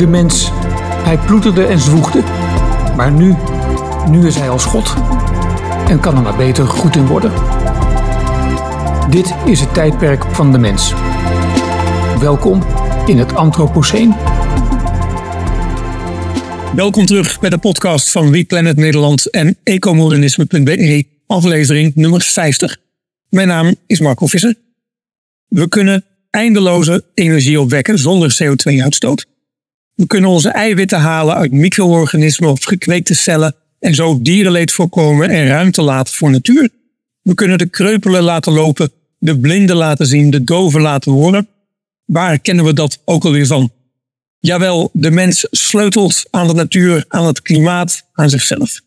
[0.00, 0.50] De mens,
[1.04, 2.20] hij ploeterde en zwoegde.
[2.96, 3.34] Maar nu,
[4.08, 4.94] nu is hij als God.
[5.88, 7.32] En kan er maar beter goed in worden.
[9.10, 10.92] Dit is het tijdperk van de mens.
[12.20, 12.62] Welkom
[13.06, 14.14] in het Anthropoceen.
[16.74, 22.76] Welkom terug bij de podcast van We Planet Nederland en ecomodernisme.be, aflevering nummer 50.
[23.28, 24.54] Mijn naam is Marco Visser.
[25.48, 29.28] We kunnen eindeloze energie opwekken zonder CO2-uitstoot.
[30.00, 35.46] We kunnen onze eiwitten halen uit micro-organismen of gekweekte cellen en zo dierenleed voorkomen en
[35.46, 36.68] ruimte laten voor natuur.
[37.22, 41.48] We kunnen de kreupelen laten lopen, de blinden laten zien, de doven laten horen.
[42.04, 43.72] Waar kennen we dat ook alweer van?
[44.38, 48.80] Jawel, de mens sleutelt aan de natuur, aan het klimaat, aan zichzelf.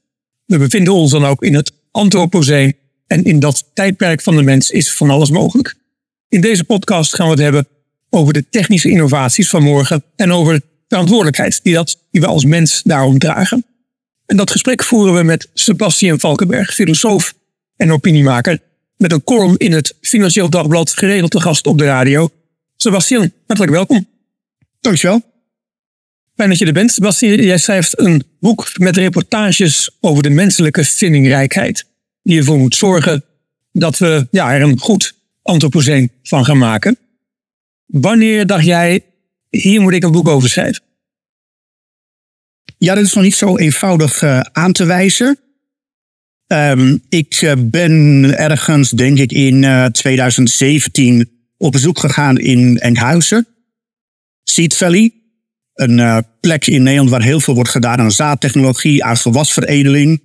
[0.45, 2.75] We bevinden ons dan ook in het Anthropoceen
[3.07, 5.75] en in dat tijdperk van de mens is van alles mogelijk.
[6.29, 7.67] In deze podcast gaan we het hebben
[8.09, 10.61] over de technische innovaties van morgen en over
[10.93, 13.65] verantwoordelijkheid die, dat, die we als mens daarom dragen.
[14.25, 17.33] En dat gesprek voeren we met Sebastian Valkenberg, filosoof
[17.75, 18.59] en opiniemaker,
[18.97, 22.29] met een column in het Financieel Dagblad, geregeld te gast op de radio.
[22.75, 24.07] Sebastian, hartelijk welkom.
[24.79, 25.21] Dankjewel.
[26.35, 26.91] Fijn dat je er bent.
[26.91, 31.85] Sebastian, jij schrijft een boek met reportages over de menselijke vindingrijkheid.
[32.23, 33.23] Die ervoor moet zorgen
[33.71, 36.97] dat we ja, er een goed antropoceen van gaan maken.
[37.85, 39.03] Wanneer dacht jij,
[39.57, 40.83] hier moet ik een boek over schrijven?
[42.77, 45.39] Ja, dat is nog niet zo eenvoudig uh, aan te wijzen.
[46.47, 53.47] Um, ik uh, ben ergens, denk ik, in uh, 2017 op bezoek gegaan in Enkhuizen.
[54.43, 55.13] Seed Valley.
[55.73, 60.21] Een plek in Nederland waar heel veel wordt gedaan aan zaadtechnologie, aan gewasveredeling.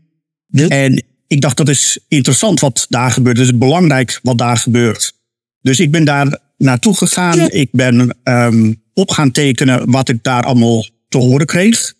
[0.68, 3.36] En ik dacht, dat is interessant wat daar gebeurt.
[3.36, 5.12] Het is belangrijk wat daar gebeurt.
[5.60, 7.50] Dus ik ben daar naartoe gegaan.
[7.50, 11.94] Ik ben um, op gaan tekenen wat ik daar allemaal te horen kreeg.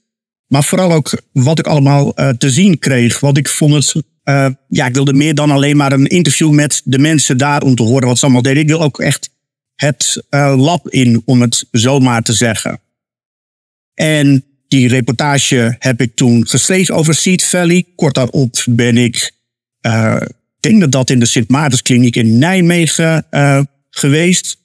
[0.46, 3.20] Maar vooral ook wat ik allemaal uh, te zien kreeg.
[3.20, 3.94] Want ik vond het.
[4.24, 7.74] Uh, ja, ik wilde meer dan alleen maar een interview met de mensen daar om
[7.74, 8.62] te horen wat ze allemaal deden.
[8.62, 9.30] Ik wil ook echt
[9.74, 12.80] het uh, lab in, om het zo maar te zeggen.
[13.94, 17.84] En die reportage heb ik toen geschreven over Seed Valley.
[17.96, 19.32] Kort daarop ben ik,
[19.86, 20.20] uh,
[20.60, 23.26] denk dat dat in de Sint Maartenskliniek in Nijmegen
[23.98, 24.56] geweest.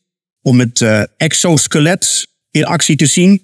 [0.41, 3.41] Om het uh, exoskelet in actie te zien.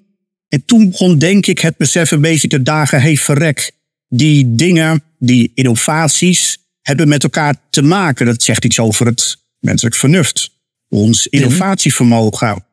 [0.48, 3.02] En toen begon denk ik het besef een beetje te dagen.
[3.02, 3.72] Hey verrek,
[4.08, 8.26] die dingen, die innovaties hebben met elkaar te maken.
[8.26, 10.50] Dat zegt iets over het menselijk vernuft.
[10.90, 12.66] Ons innovatievermogen.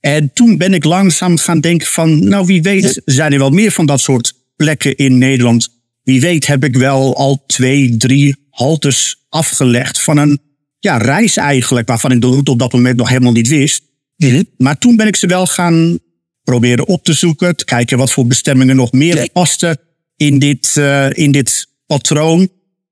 [0.00, 3.70] En toen ben ik langzaam gaan denken van, nou wie weet zijn er wel meer
[3.70, 5.68] van dat soort plekken in Nederland.
[6.02, 10.40] Wie weet heb ik wel al twee, drie haltes afgelegd van een
[10.84, 13.82] ja, reis eigenlijk, waarvan ik de route op dat moment nog helemaal niet wist.
[14.56, 15.98] Maar toen ben ik ze wel gaan
[16.42, 19.78] proberen op te zoeken, te kijken wat voor bestemmingen nog meer pasten
[20.16, 22.48] in dit, uh, in dit patroon.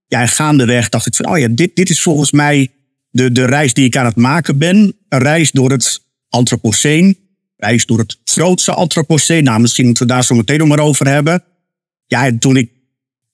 [0.06, 2.70] Ja, gaandeweg dacht ik van, oh ja, dit, dit is volgens mij
[3.10, 4.94] de, de reis die ik aan het maken ben.
[5.08, 7.18] Een reis door het Anthropoceen.
[7.56, 9.44] Reis door het grootste Anthropoceen.
[9.44, 11.44] Nou, misschien moeten we daar zo meteen nog maar over hebben.
[12.06, 12.70] Ja, en toen ik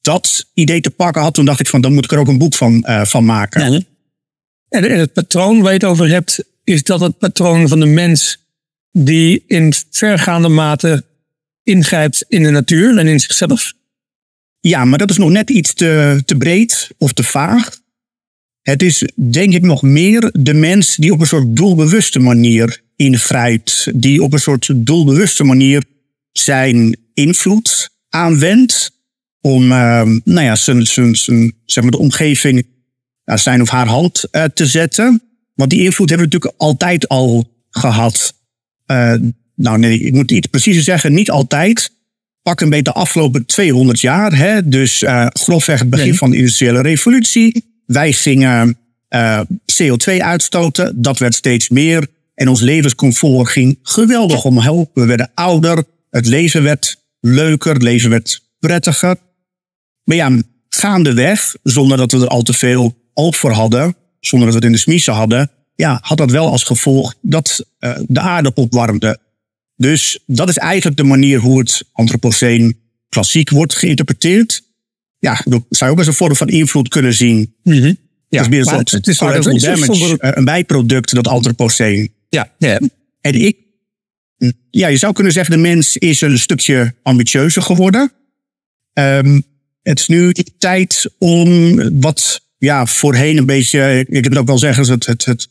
[0.00, 2.38] dat idee te pakken had, toen dacht ik van, dan moet ik er ook een
[2.38, 3.72] boek van, uh, van maken.
[3.72, 3.80] Ja,
[4.68, 8.46] en, het patroon waar je het over hebt, is dat het patroon van de mens
[8.92, 11.04] die in vergaande mate
[11.62, 13.72] ingrijpt in de natuur en in zichzelf?
[14.60, 17.78] Ja, maar dat is nog net iets te, te breed of te vaag.
[18.62, 23.88] Het is denk ik nog meer de mens die op een soort doelbewuste manier ingrijpt.
[23.94, 25.82] Die op een soort doelbewuste manier
[26.32, 28.90] zijn invloed aanwendt.
[29.40, 32.66] Om uh, nou ja, zijn, zijn, zijn, zeg maar de omgeving
[33.28, 35.22] naar zijn of haar hand uh, te zetten.
[35.54, 38.34] Want die invloed hebben we natuurlijk altijd al gehad.
[38.86, 39.14] Uh,
[39.54, 41.92] nou nee, ik moet iets preciezer zeggen, niet altijd.
[42.42, 44.36] Pak een beetje de afgelopen 200 jaar.
[44.36, 44.68] Hè?
[44.68, 46.18] Dus uh, grofweg het begin nee.
[46.18, 47.64] van de industriële revolutie.
[47.86, 48.78] Wij gingen
[49.08, 49.40] uh,
[49.72, 51.02] CO2 uitstoten.
[51.02, 52.06] Dat werd steeds meer.
[52.34, 54.86] En ons levenscomfort ging geweldig omhoog.
[54.94, 55.84] We werden ouder.
[56.10, 57.72] Het leven werd leuker.
[57.72, 59.16] Het leven werd prettiger.
[60.04, 63.96] Maar ja, gaandeweg, zonder dat we er al te veel oog voor hadden.
[64.20, 65.50] Zonder dat we het in de smiezen hadden.
[65.74, 69.18] Ja, had dat wel als gevolg dat uh, de aarde opwarmde.
[69.76, 72.78] Dus dat is eigenlijk de manier hoe het antropoceen
[73.08, 74.62] klassiek wordt geïnterpreteerd.
[75.18, 77.54] Ja, dat zou je ook als een vorm van invloed kunnen zien.
[77.62, 77.96] Mm -hmm.
[78.28, 82.12] Ja, het is meer het is collateral damage, een bijproduct, dat antropoceen.
[82.28, 82.80] Ja, ja.
[83.20, 83.56] En ik,
[84.70, 88.12] ja, je zou kunnen zeggen, de mens is een stukje ambitieuzer geworden.
[88.92, 89.42] Um,
[89.82, 94.58] het is nu tijd om wat, ja, voorheen een beetje, ik heb het ook wel
[94.58, 95.48] zeggen, het, het, het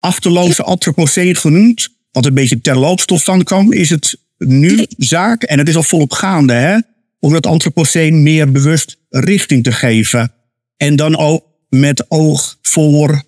[0.00, 5.58] achterloze antropoceen genoemd, wat een beetje terloops tot stand kwam, is het nu zaak, en
[5.58, 6.78] het is al volop gaande, hè,
[7.18, 10.32] om dat antropoceen meer bewust richting te geven.
[10.76, 13.22] En dan ook met oog voor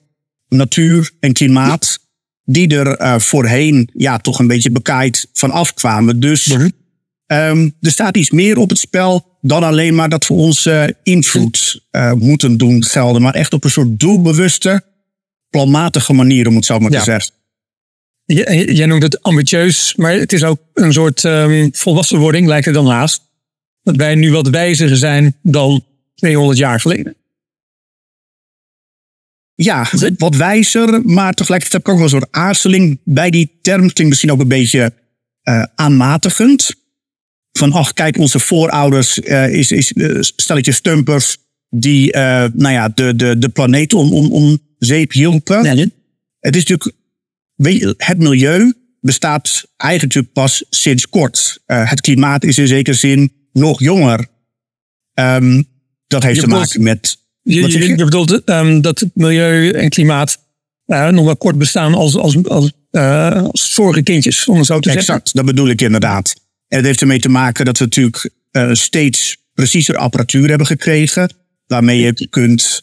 [0.49, 1.99] natuur en klimaat,
[2.45, 6.21] die er uh, voorheen ja, toch een beetje bekaaid van afkwamen.
[6.21, 6.47] Dus
[7.27, 11.81] um, er staat iets meer op het spel dan alleen maar dat we onze invloed
[11.93, 14.83] uh, moeten doen gelden, maar echt op een soort doelbewuste,
[15.51, 17.33] planmatige manier, om het zo maar te zeggen.
[18.75, 22.85] Jij noemt het ambitieus, maar het is ook een soort um, volwassenwording, lijkt het dan
[22.85, 23.23] naast.
[23.83, 27.17] Dat wij nu wat wijziger zijn dan 200 jaar geleden.
[29.55, 29.87] Ja,
[30.17, 33.81] wat wijzer, maar tegelijkertijd heb ik ook wel een soort aarzeling bij die term.
[33.81, 34.93] Klinkt misschien ook een beetje
[35.43, 36.75] uh, aanmatigend.
[37.59, 41.37] Van, ach, kijk, onze voorouders uh, is, is uh, stelletje stumpers
[41.71, 42.13] die
[42.53, 45.63] nou ja, de, de, de planeet om, om, om zeep hielpen.
[45.63, 45.93] Nee.
[46.41, 46.97] Het is natuurlijk
[47.97, 51.61] het milieu bestaat eigenlijk pas sinds kort.
[51.67, 54.27] Uh, het klimaat is in zekere zin nog jonger.
[55.15, 55.69] Um,
[56.07, 57.19] dat heeft te maken met.
[57.43, 60.39] Je, je, je bedoelt um, dat het milieu en klimaat
[60.87, 64.79] uh, nog wel kort bestaan als, als, als, uh, als vorige kindjes, om het zo
[64.79, 65.25] te exact, zeggen.
[65.25, 66.35] Exact, dat bedoel ik inderdaad.
[66.69, 68.31] En het heeft ermee te maken dat we natuurlijk
[68.73, 71.33] steeds preciezer apparatuur hebben gekregen.
[71.67, 72.83] Waarmee je kunt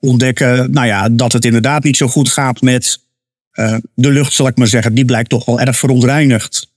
[0.00, 2.98] ontdekken nou ja, dat het inderdaad niet zo goed gaat met
[3.54, 6.72] uh, de lucht, zal ik maar zeggen, die blijkt toch wel erg verontreinigd.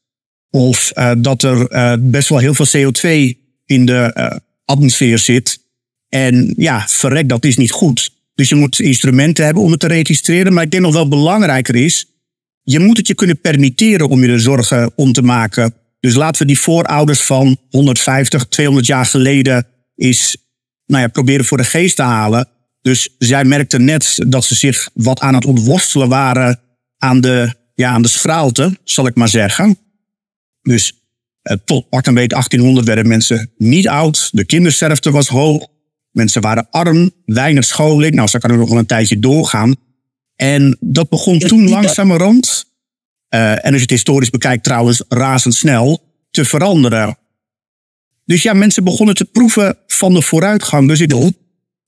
[0.50, 5.60] Of uh, dat er uh, best wel heel veel CO2 in de atmosfeer zit.
[6.10, 8.12] En ja, verrek, dat is niet goed.
[8.36, 10.54] Dus je moet instrumenten hebben om het te registreren.
[10.54, 12.06] Maar ik denk nog wel belangrijker is,
[12.64, 15.74] je moet het je kunnen permitteren om je er zorgen om te maken.
[16.00, 20.38] Dus laten we die voorouders van 150, 200 jaar geleden eens
[20.86, 22.48] nou ja, proberen voor de geest te halen.
[22.82, 26.60] Dus zij merkten net dat ze zich wat aan het ontworstelen waren
[26.98, 29.78] aan de, ja, aan de schraalte, zal ik maar zeggen.
[30.62, 30.94] Dus
[31.42, 34.30] eh, tot pak beetje 1800 werden mensen niet oud.
[34.32, 35.68] De kindersterfte was hoog.
[36.12, 38.16] Mensen waren arm, weinig scholing.
[38.16, 39.76] Nou, zo kan nog wel een tijdje doorgaan.
[40.36, 42.66] En dat begon toen langzamerhand,
[43.30, 47.18] uh, en als je het historisch bekijkt trouwens, razendsnel, te veranderen.
[48.26, 50.88] Dus ja, mensen begonnen te proeven van de vooruitgang.
[50.88, 51.14] Dus ik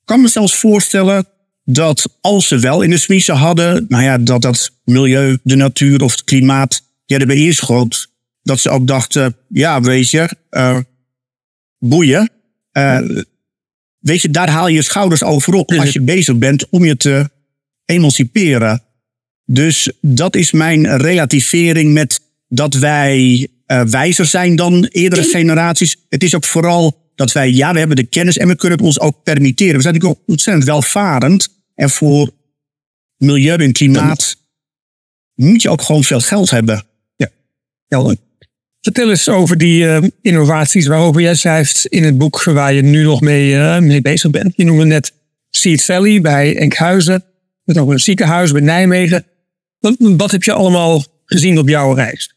[0.06, 1.28] kan me zelfs voorstellen
[1.64, 6.02] dat als ze wel in de smiezen hadden, nou ja, dat dat milieu, de natuur
[6.04, 8.10] of het klimaat ja, erbij inschoot,
[8.42, 10.78] dat ze ook dachten, ja, weet je, uh,
[11.80, 12.30] boeien.
[12.74, 13.00] Uh,
[14.00, 16.98] weet je, daar haal je je schouders over op als je bezig bent om je
[16.98, 17.30] te
[17.86, 18.84] emanciperen.
[19.52, 25.96] Dus dat is mijn relativering met dat wij uh, wijzer zijn dan eerdere generaties.
[26.10, 28.88] Het is ook vooral dat wij, ja, we hebben de kennis en we kunnen het
[28.88, 29.76] ons ook permitteren.
[29.76, 31.50] We zijn natuurlijk ook ontzettend welvarend.
[31.76, 32.32] En voor
[33.18, 34.38] milieu en klimaat
[35.36, 36.84] moet je ook gewoon veel geld hebben.
[37.16, 37.28] Ja,
[37.88, 38.16] helder.
[38.82, 43.04] Vertel eens over die uh, innovaties waarover jij schrijft in het boek waar je nu
[43.04, 44.54] nog mee, uh, mee bezig bent.
[44.56, 45.14] Je noemde net
[45.50, 47.24] Seed Valley bij Enkhuizen.
[47.64, 49.26] Met ook een ziekenhuis bij Nijmegen.
[49.80, 52.34] Wat, wat heb je allemaal gezien op jouw reis?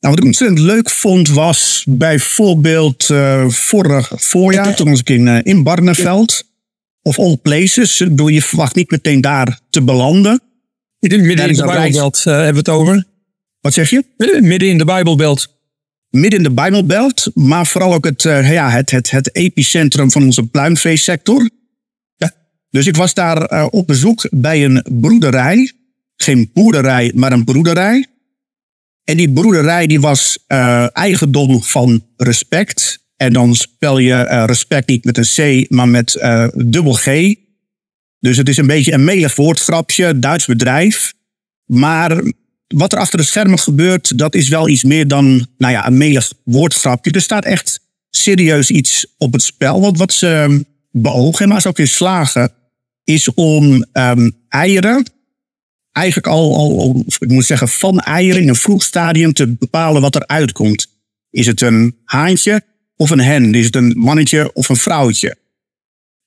[0.00, 5.28] Nou, wat ik ontzettend leuk vond was bijvoorbeeld uh, vorig voorjaar, toen was ik in,
[5.28, 6.44] in Barneveld
[7.02, 8.00] of all places.
[8.00, 10.42] Ik bedoel, je verwacht niet meteen daar te belanden.
[10.98, 13.04] Midden in de Bijbelbelt uh, hebben we het over.
[13.60, 14.04] Wat zeg je?
[14.40, 15.58] Midden in de Bijbelbelt.
[16.10, 20.22] Midden in de Bijbelbelt, maar vooral ook het, uh, ja, het, het, het epicentrum van
[20.22, 21.50] onze pluimveesector.
[22.16, 22.32] Ja.
[22.70, 25.72] Dus ik was daar uh, op bezoek bij een broederij.
[26.22, 28.06] Geen boerderij, maar een broederij.
[29.04, 30.38] En die broederij die was
[30.92, 32.98] eigendom van respect.
[33.16, 37.34] En dan spel je uh, respect niet met een C, maar met uh, dubbel G.
[38.18, 41.12] Dus het is een beetje een melig woordgrapje, Duits bedrijf.
[41.64, 42.22] Maar
[42.66, 45.96] wat er achter de schermen gebeurt, dat is wel iets meer dan nou ja, een
[45.96, 47.10] melig woordgrapje.
[47.10, 49.80] Er staat echt serieus iets op het spel.
[49.80, 52.52] Want wat ze beogen, maar ze ook in slagen,
[53.04, 55.04] is om um, eieren,
[55.92, 60.14] eigenlijk al, al, ik moet zeggen, van eieren in een vroeg stadium te bepalen wat
[60.14, 60.86] er uitkomt.
[61.30, 62.62] Is het een haantje?
[63.00, 63.54] of een hen?
[63.54, 65.36] Is het een mannetje of een vrouwtje?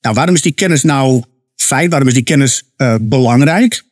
[0.00, 1.22] Nou, waarom is die kennis nou
[1.56, 1.90] feit?
[1.90, 3.84] Waarom is die kennis uh, belangrijk?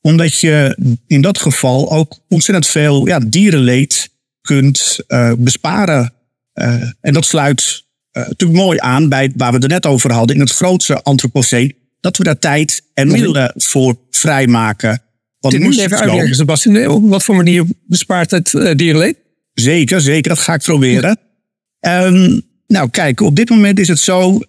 [0.00, 4.10] Omdat je in dat geval ook ontzettend veel ja, dierenleed
[4.40, 6.12] kunt uh, besparen.
[6.54, 10.42] Uh, en dat sluit natuurlijk mooi aan bij waar we het net over hadden in
[10.42, 11.76] het grootste antropoceen.
[12.06, 15.02] Dat we daar tijd en middelen voor vrijmaken.
[15.38, 16.86] Want moet even uitleggen, Sebastian.
[16.86, 19.16] Op wat voor manier bespaart het dierenleed?
[19.52, 20.28] Zeker, zeker.
[20.28, 21.18] Dat ga ik proberen.
[21.80, 24.40] Um, nou, kijk, op dit moment is het zo.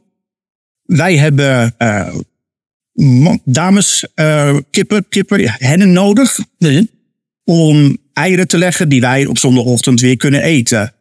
[0.83, 6.39] Wij hebben uh, dames, uh, kippen, kippen, hennen nodig.
[7.43, 10.93] om eieren te leggen die wij op zondagochtend weer kunnen eten.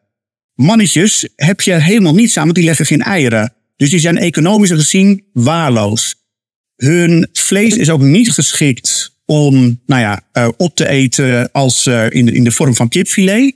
[0.54, 3.52] Mannetjes heb je helemaal niets aan, want die leggen geen eieren.
[3.76, 6.25] Dus die zijn economisch gezien waarloos.
[6.76, 12.10] Hun vlees is ook niet geschikt om nou ja, uh, op te eten als uh,
[12.10, 13.54] in, de, in de vorm van kipfilet.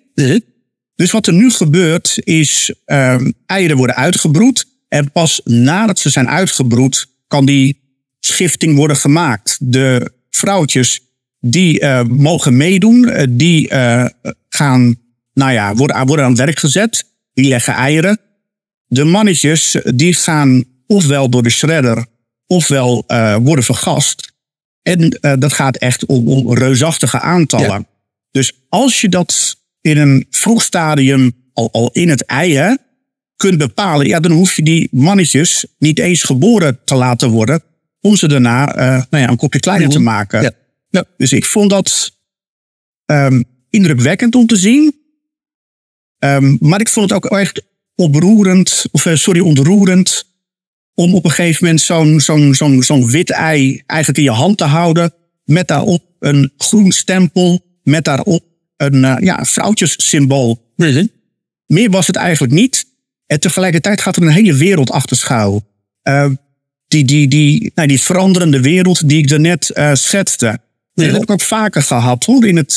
[0.95, 4.69] Dus wat er nu gebeurt is, uh, eieren worden uitgebroed.
[4.89, 7.81] En pas nadat ze zijn uitgebroed, kan die
[8.21, 9.59] schifting worden gemaakt.
[9.61, 11.01] De vrouwtjes
[11.41, 13.69] die uh, mogen meedoen, die
[14.49, 14.97] gaan,
[15.33, 17.05] nou ja, worden, worden aan het werk gezet.
[17.33, 18.21] Die leggen eieren.
[18.87, 22.07] De mannetjes die gaan ofwel door de shredder,
[22.51, 23.05] ofwel
[23.43, 24.33] worden vergast.
[24.83, 27.69] En uh, dat gaat echt om, om reusachtige aantallen.
[27.69, 27.85] Ja.
[28.31, 32.75] Dus als je dat in een vroeg stadium al, al in het ei hè,
[33.37, 37.63] kunt bepalen, ja, dan hoef je die mannetjes niet eens geboren te laten worden
[38.01, 40.43] om ze daarna uh, nou ja, een kopje kleiner te maken.
[40.43, 40.51] Ja.
[40.89, 41.05] Ja.
[41.17, 42.13] Dus ik vond dat
[43.07, 44.95] um, indrukwekkend om te zien.
[46.19, 47.63] Um, maar ik vond het ook echt
[47.95, 50.25] oproerend, of uh, sorry, ontroerend
[51.01, 54.59] om op een gegeven moment zo'n zo'n zo'n zo'n wit ei eigenlijk in je hand
[54.59, 55.13] te houden.
[55.45, 57.65] Met daarop een groen stempel.
[57.83, 58.45] Met daarop
[58.77, 60.73] een uh, ja, vrouwtjessymbool.
[61.67, 62.85] Meer was het eigenlijk niet.
[63.27, 65.63] En tegelijkertijd gaat er een hele wereld achter schuil.
[66.09, 66.27] Uh,
[66.89, 70.59] die, die, die, nou, die veranderende wereld die ik daarnet uh, schetste.
[70.95, 72.77] Dat heb ik ook vaker gehad hoor, in het,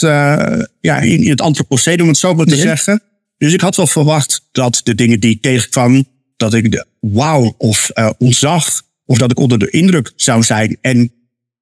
[0.79, 3.01] ja, in, in het antropocene, om het zo maar te zeggen.
[3.37, 6.05] Dus ik had wel verwacht dat de dingen die ik tegenkwam,
[6.43, 10.77] dat ik de wauw of uh, ontzag, of dat ik onder de indruk zou zijn.
[10.81, 11.11] En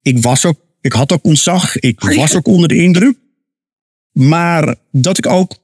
[0.02, 3.16] ik was ook, ik had ook ontzag, ik was ook onder de indruk.
[4.12, 5.56] Maar dat ik ook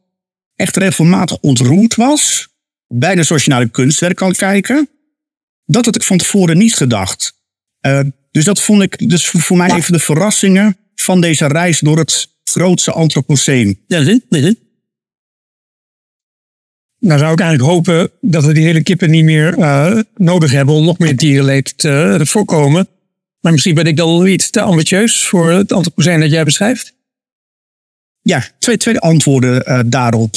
[0.55, 2.49] echt regelmatig ontroerd was,
[2.87, 4.89] bijna zoals je naar een kunstwerk kan kijken,
[5.67, 7.33] dat had ik van tevoren niet gedacht.
[7.87, 11.99] Uh, dus dat vond ik dus voor mij even de verrassingen van deze reis door
[11.99, 13.81] het grootste antropoceen.
[13.87, 14.59] Ja, zin, zin.
[17.01, 20.75] Nou zou ik eigenlijk hopen dat we die hele kippen niet meer uh, nodig hebben
[20.75, 22.89] om nog meer dierenleed te voorkomen.
[23.41, 26.95] Maar misschien ben ik dan iets te ambitieus voor het antropoceen dat jij beschrijft.
[28.23, 30.35] Ja, twee, twee antwoorden uh, daarop.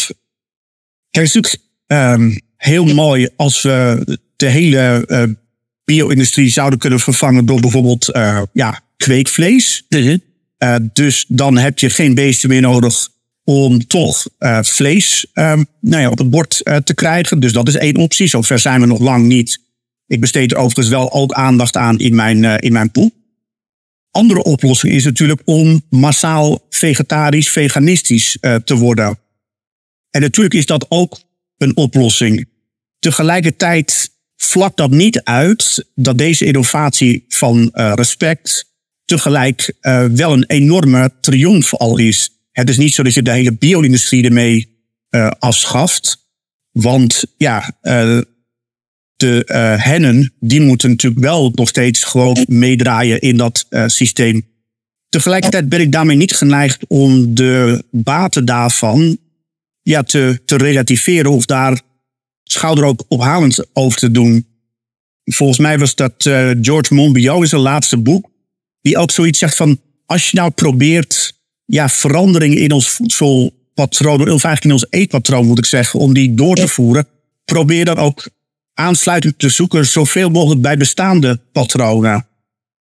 [1.09, 5.23] Het is natuurlijk um, heel mooi als we de hele uh,
[5.83, 8.05] bio-industrie zouden kunnen vervangen door bijvoorbeeld
[8.53, 9.85] ja, kweekvlees.
[9.89, 10.17] Mhm.
[10.93, 13.09] dus dan heb je geen beesten meer nodig
[13.43, 17.39] om toch uh, vlees uh, nou ja, op het bord uh, te krijgen.
[17.39, 18.27] Dus dat is één optie.
[18.27, 19.59] Zover zijn we nog lang niet.
[20.07, 23.11] Ik besteed er overigens wel ook aandacht aan in mijn, in mijn pool.
[24.11, 29.19] Andere oplossing is natuurlijk om massaal vegetarisch, veganistisch te worden.
[30.09, 31.19] En natuurlijk is dat ook
[31.57, 32.49] een oplossing.
[32.99, 38.65] Tegelijkertijd vlakt dat niet uit dat deze innovatie van respect
[39.05, 39.73] tegelijk
[40.11, 42.40] wel een enorme triomf al is.
[42.51, 44.79] Het is niet zo dat je de hele bio-industrie ermee
[45.09, 46.29] uh, afschaft.
[46.71, 48.21] Want ja, uh,
[49.15, 54.49] de uh, hennen, die moeten natuurlijk wel nog steeds gewoon meedraaien in dat systeem.
[55.09, 59.17] Tegelijkertijd ben ik daarmee niet geneigd om de baten daarvan
[59.81, 61.81] ja, te, te relativeren of daar
[62.43, 64.45] schouder ook ophalend over te doen.
[65.23, 66.13] Volgens mij was dat
[66.61, 68.29] George Monbiot in zijn laatste boek,
[68.81, 71.40] die ook zoiets zegt van, als je nou probeert
[71.71, 76.33] ja, veranderingen in ons voedselpatroon, of eigenlijk in ons eetpatroon moet ik zeggen, om die
[76.33, 77.07] door te voeren,
[77.45, 78.29] probeer dan ook
[78.73, 82.27] aansluiting te zoeken zoveel mogelijk bij bestaande patronen.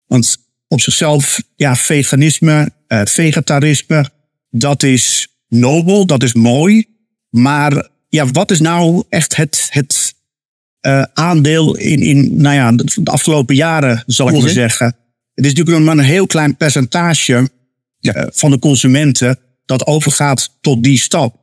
[0.06, 0.36] Want
[0.68, 4.10] op zichzelf, ja, veganisme, eh, vegetarisme,
[4.50, 6.86] dat is nobel, dat is mooi.
[7.30, 10.14] Maar ja, wat is nou echt het, het
[10.86, 14.86] uh, aandeel in, in nou ja, de afgelopen jaren, zal ik maar zeggen.
[15.34, 17.48] Het is natuurlijk maar een heel klein percentage
[17.98, 18.12] ja.
[18.12, 21.36] Eh, van de consumenten dat overgaat tot die stap.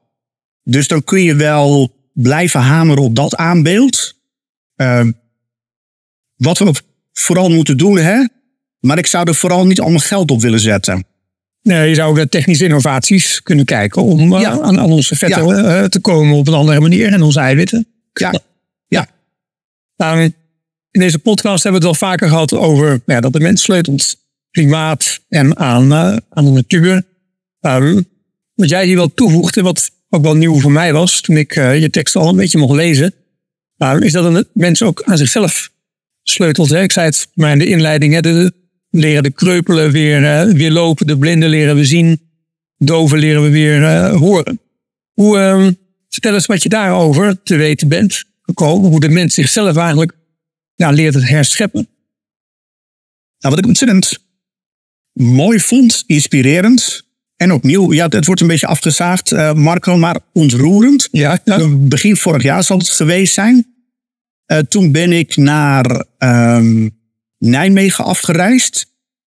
[0.63, 4.13] Dus dan kun je wel blijven hameren op dat aanbeeld.
[4.75, 5.07] Uh,
[6.35, 6.74] wat we
[7.13, 8.25] vooral moeten doen, hè?
[8.79, 11.05] Maar ik zou er vooral niet allemaal geld op willen zetten.
[11.62, 15.81] Nee, je zou de technische innovaties kunnen kijken om uh, aan, aan, onze vetten ja.
[15.81, 17.88] uh, te komen op een andere manier en onze eiwitten.
[18.13, 18.39] Ja,
[18.88, 19.07] ja.
[19.97, 20.21] Nou,
[20.91, 24.25] in deze podcast hebben we het wel vaker gehad over ja, dat de mens sleutelt
[24.55, 25.93] klimaat en aan,
[26.29, 27.03] aan de natuur.
[28.53, 31.55] Wat jij hier wel toevoegt en wat ook wel nieuw voor mij was toen ik
[31.55, 33.13] uh, je tekst al een beetje mocht lezen,
[34.00, 35.69] is dat een mens ook aan zichzelf
[36.24, 36.69] sleutelt.
[36.69, 36.81] Hè?
[36.81, 38.50] Ik zei het maar in de inleiding, hè?
[38.89, 42.21] Leren de kreupelen weer, weer lopen, de blinden leren we zien,
[42.77, 44.59] doven leren we weer horen.
[45.13, 45.71] Hoe, ehm,
[46.09, 50.12] vertel eens wat je daarover te weten bent gekomen, hoe de mens zichzelf eigenlijk
[50.75, 51.88] ja, leert het herscheppen.
[53.38, 54.25] Nou, wat ik ontzettend
[55.15, 57.03] mooi vond, inspirerend,
[57.36, 61.07] En opnieuw, ja, het wordt een beetje afgezaagd, uh, Marco, maar ontroerend.
[61.12, 61.67] Ja, ja.
[61.77, 63.75] Begin vorig jaar zal het geweest zijn.
[64.51, 66.98] Uh, toen ben ik naar um,
[67.38, 68.86] Nijmegen afgereisd.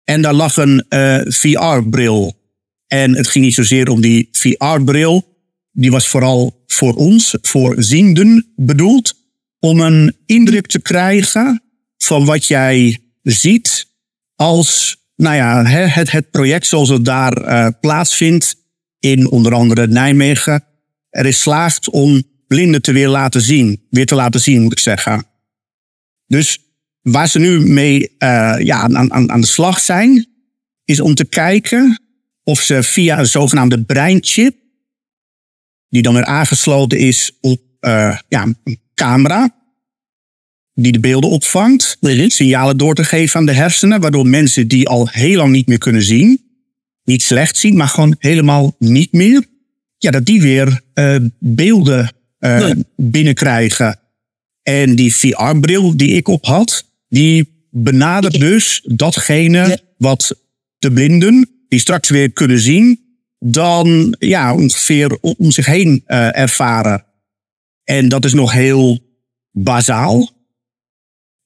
[0.04, 2.40] En daar lag een uh, VR-bril.
[2.86, 5.38] En het ging niet zozeer om die VR-bril.
[5.72, 9.14] Die was vooral voor ons, voor zienden bedoeld.
[9.58, 11.62] Om een indruk te krijgen
[11.98, 13.86] van wat jij ziet
[14.34, 18.56] als nou ja, het, het project zoals het daar uh, plaatsvindt
[18.98, 20.64] in onder andere Nijmegen.
[21.10, 23.86] Er is slaagd om blinden te weer laten zien.
[23.90, 25.24] Weer te laten zien, moet ik zeggen.
[26.26, 26.58] Dus
[27.00, 30.26] waar ze nu mee uh, ja, aan, aan, aan de slag zijn,
[30.84, 32.00] is om te kijken
[32.42, 34.56] of ze via een zogenaamde breinchip,
[35.88, 39.61] die dan weer aangesloten is op uh, ja, een camera,
[40.74, 45.08] die de beelden opvangt, signalen door te geven aan de hersenen, waardoor mensen die al
[45.08, 46.40] heel lang niet meer kunnen zien,
[47.04, 49.44] niet slecht zien, maar gewoon helemaal niet meer,
[49.98, 53.98] ja, dat die weer uh, beelden uh, binnenkrijgen.
[54.62, 60.36] En die VR-bril die ik op had, die benadert dus datgene wat
[60.78, 63.00] de blinden, die straks weer kunnen zien,
[63.38, 67.04] dan ja, ongeveer om zich heen uh, ervaren.
[67.84, 69.00] En dat is nog heel
[69.50, 70.30] bazaal.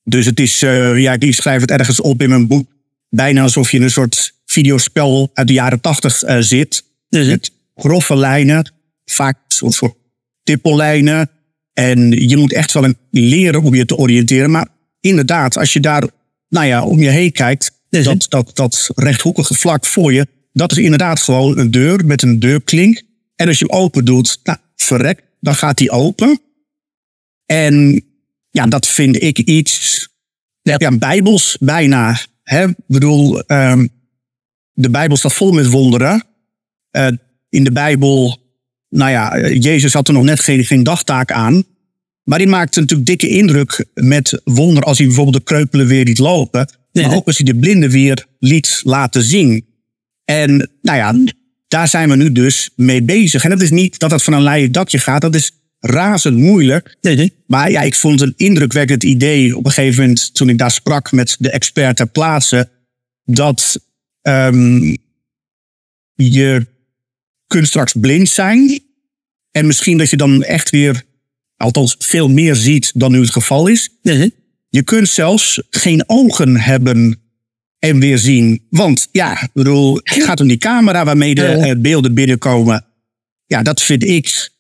[0.09, 2.71] Dus het is, uh, ja, ik schrijf het ergens op in mijn boek.
[3.09, 6.85] Bijna alsof je in een soort videospel uit de jaren tachtig uh, zit.
[7.09, 8.73] Dus met grove lijnen,
[9.05, 9.95] vaak een soort
[10.43, 11.31] tippellijnen.
[11.73, 14.51] En je moet echt wel een leren om je te oriënteren.
[14.51, 14.69] Maar
[15.01, 16.05] inderdaad, als je daar
[16.49, 20.79] nou ja, om je heen kijkt, dat, dat, dat rechthoekige vlak voor je, dat is
[20.79, 23.03] inderdaad gewoon een deur met een deurklink.
[23.37, 26.41] En als je hem open doet, nou, verrek, dan gaat die open.
[27.47, 28.05] En
[28.57, 30.09] ja, dat vind ik iets
[30.63, 32.19] ja, bijbels bijna.
[32.43, 32.69] Hè?
[32.69, 33.89] Ik bedoel, um,
[34.73, 36.25] de Bijbel staat vol met wonderen.
[36.93, 37.09] Uh,
[37.49, 38.39] in de Bijbel,
[38.89, 41.65] nou ja, Jezus had er nog net geen, geen dagtaak aan.
[42.23, 46.19] Maar die maakte natuurlijk dikke indruk met wonder als hij bijvoorbeeld de kreupelen weer liet
[46.19, 46.69] lopen.
[46.93, 49.67] maar ook als hij de blinden weer liet laten zien.
[50.25, 51.33] En nou ja,
[51.69, 53.45] daar zijn we nu dus mee bezig.
[53.45, 55.21] En dat is niet dat het van een leien dakje gaat.
[55.21, 56.97] Dat is razend moeilijk.
[57.47, 60.71] Maar ja, ik vond het een indrukwekkend idee op een gegeven moment toen ik daar
[60.71, 62.69] sprak met de expert ter plaatse.
[63.25, 63.81] Dat
[64.23, 64.97] um,
[66.15, 66.67] je
[67.47, 68.81] kunt straks blind zijn.
[69.51, 71.03] En misschien dat je dan echt weer,
[71.57, 73.91] althans veel meer ziet dan nu het geval is.
[74.69, 77.21] Je kunt zelfs geen ogen hebben
[77.79, 78.67] en weer zien.
[78.71, 82.85] Want ja, ik bedoel, het gaat om die camera waarmee de uh, beelden binnenkomen.
[83.47, 84.51] Ja, dat vind ik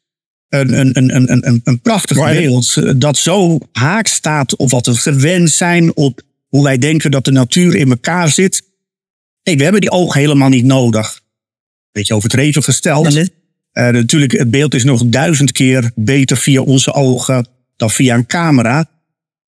[0.48, 2.76] een, een, een, een, een, prachtig beeld.
[2.76, 5.96] Eh, dat zo haak staat op wat we gewend zijn.
[5.96, 8.62] Op hoe wij denken dat de natuur in elkaar zit.
[9.42, 11.20] Nee, we hebben die ogen helemaal niet nodig.
[11.92, 13.14] Beetje overdreven gesteld.
[13.16, 13.28] Uh,
[13.72, 18.88] natuurlijk, het beeld is nog duizend keer beter via onze ogen dan via een camera.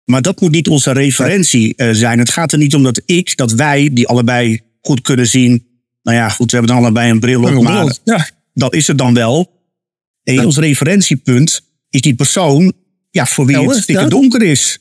[0.04, 2.18] Maar dat moet niet onze referentie uh, zijn.
[2.18, 5.66] Het gaat er niet om dat ik, dat wij, die allebei goed kunnen zien.
[6.02, 7.62] Nou ja, goed, we hebben dan allebei een bril op.
[7.62, 8.28] Maar ja.
[8.54, 9.61] dat is het dan wel.
[10.24, 12.72] Nee, ons referentiepunt is die persoon
[13.10, 14.78] ja, voor wie het stikke donker is.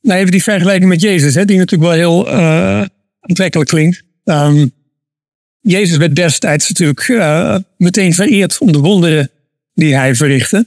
[0.00, 2.84] Nou, even die vergelijking met Jezus, hè, die natuurlijk wel heel uh,
[3.20, 4.02] aantrekkelijk klinkt.
[4.24, 4.72] Um,
[5.60, 9.30] Jezus werd destijds natuurlijk uh, meteen vereerd om de wonderen
[9.74, 10.66] die hij verrichtte.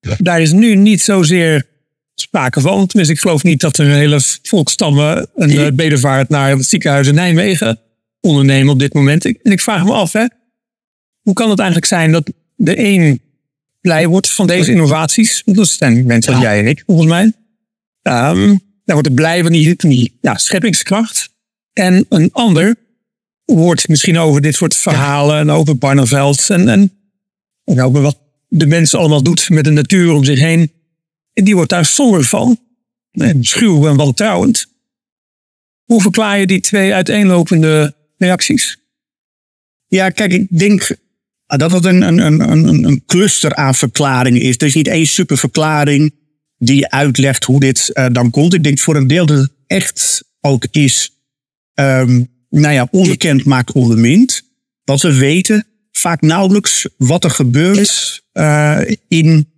[0.00, 0.16] Ja.
[0.18, 1.66] Daar is nu niet zozeer
[2.14, 2.86] sprake van.
[2.86, 7.06] Tenminste, ik geloof niet dat er een hele volkstammen een uh, bedevaart naar het ziekenhuis
[7.06, 7.78] in Nijmegen
[8.20, 9.24] ondernemen op dit moment.
[9.24, 10.26] En ik vraag me af, hè,
[11.20, 12.32] hoe kan het eigenlijk zijn dat
[12.62, 13.20] de een
[13.80, 15.42] blij wordt van deze innovaties.
[15.44, 17.24] Dat zijn mensen als jij en ik, volgens mij.
[18.02, 21.30] Um, daar wordt er blij van die, van die ja, scheppingskracht.
[21.72, 22.76] En een ander
[23.44, 26.92] wordt misschien over dit soort verhalen en over Barneveld en, en,
[27.64, 30.72] en over wat de mensen allemaal doet met de natuur om zich heen.
[31.32, 32.60] En die wordt daar somber van.
[33.10, 34.66] En schuw en wantrouwend.
[35.84, 38.78] Hoe verklaar je die twee uiteenlopende reacties?
[39.86, 40.96] Ja, kijk, ik denk
[41.58, 44.56] dat het een, een, een, een cluster aan verklaringen is.
[44.56, 46.14] Er is niet één superverklaring
[46.58, 48.54] die uitlegt hoe dit uh, dan komt.
[48.54, 51.10] Ik denk voor een deel dat het echt ook is,
[51.74, 54.42] um, nou ja, onbekend maakt onbemind.
[54.84, 59.52] Want we weten vaak nauwelijks wat er gebeurt uh, in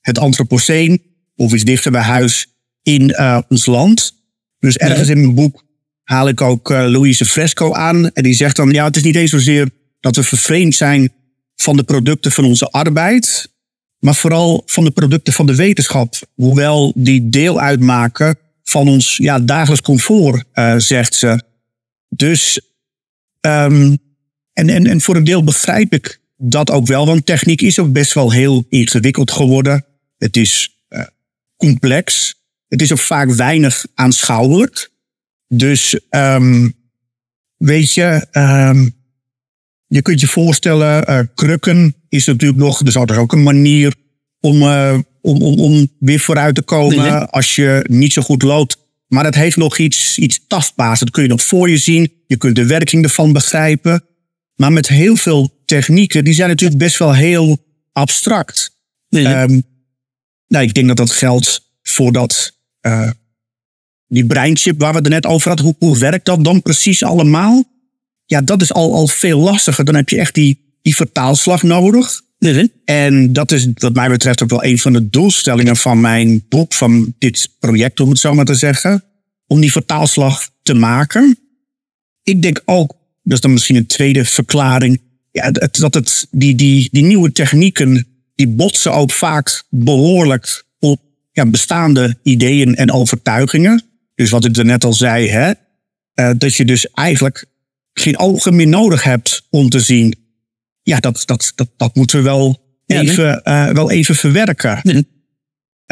[0.00, 1.02] het Anthropoceen
[1.36, 2.46] of iets dichter bij huis
[2.82, 4.14] in uh, ons land.
[4.58, 5.64] Dus ergens in mijn boek
[6.02, 8.10] haal ik ook Louise Fresco aan.
[8.12, 9.68] En die zegt dan, ja, het is niet eens zozeer
[10.00, 11.12] dat we vervreemd zijn
[11.62, 13.52] van de producten van onze arbeid,
[13.98, 16.14] maar vooral van de producten van de wetenschap.
[16.34, 21.42] Hoewel die deel uitmaken van ons ja, dagelijks comfort, uh, zegt ze.
[22.08, 22.60] Dus,
[23.40, 23.98] um,
[24.52, 27.92] En, en, en voor een deel begrijp ik dat ook wel, want techniek is ook
[27.92, 29.84] best wel heel ingewikkeld geworden.
[30.18, 31.02] Het is uh,
[31.56, 32.34] complex.
[32.68, 34.90] Het is ook vaak weinig aanschouwelijk.
[35.48, 36.74] Dus um,
[37.56, 38.97] weet je, um,
[39.88, 43.94] je kunt je voorstellen, uh, krukken is natuurlijk nog, er is ook een manier
[44.40, 47.20] om, uh, om, om, om weer vooruit te komen nee, nee.
[47.20, 48.76] als je niet zo goed loopt.
[49.08, 51.00] Maar het heeft nog iets, iets tastbaars.
[51.00, 52.12] Dat kun je nog voor je zien.
[52.26, 54.04] Je kunt de werking ervan begrijpen.
[54.54, 58.76] Maar met heel veel technieken, die zijn natuurlijk best wel heel abstract.
[59.08, 59.62] Nee, um,
[60.48, 62.52] nou, ik denk dat dat geldt voor dat,
[62.86, 63.10] uh,
[64.06, 65.66] die breinchip waar we het net over hadden.
[65.66, 67.64] Hoe, hoe werkt dat dan precies allemaal?
[68.28, 69.84] Ja, dat is al, al veel lastiger.
[69.84, 72.20] Dan heb je echt die, die vertaalslag nodig.
[72.38, 76.44] Nee, en dat is wat mij betreft ook wel een van de doelstellingen van mijn
[76.48, 79.04] boek, van dit project, om het zo maar te zeggen.
[79.46, 81.38] Om die vertaalslag te maken.
[82.22, 82.88] Ik denk ook,
[83.22, 88.06] dat is dan misschien een tweede verklaring, ja, dat het, die, die, die nieuwe technieken,
[88.34, 91.00] die botsen ook vaak behoorlijk op
[91.32, 93.82] ja, bestaande ideeën en overtuigingen.
[94.14, 95.52] Dus wat ik er net al zei, hè,
[96.14, 97.46] uh, dat je dus eigenlijk
[98.00, 100.14] geen ogen meer nodig hebt om te zien.
[100.82, 105.06] Ja, dat, dat, dat, dat moeten we wel, ja, even, uh, wel even verwerken.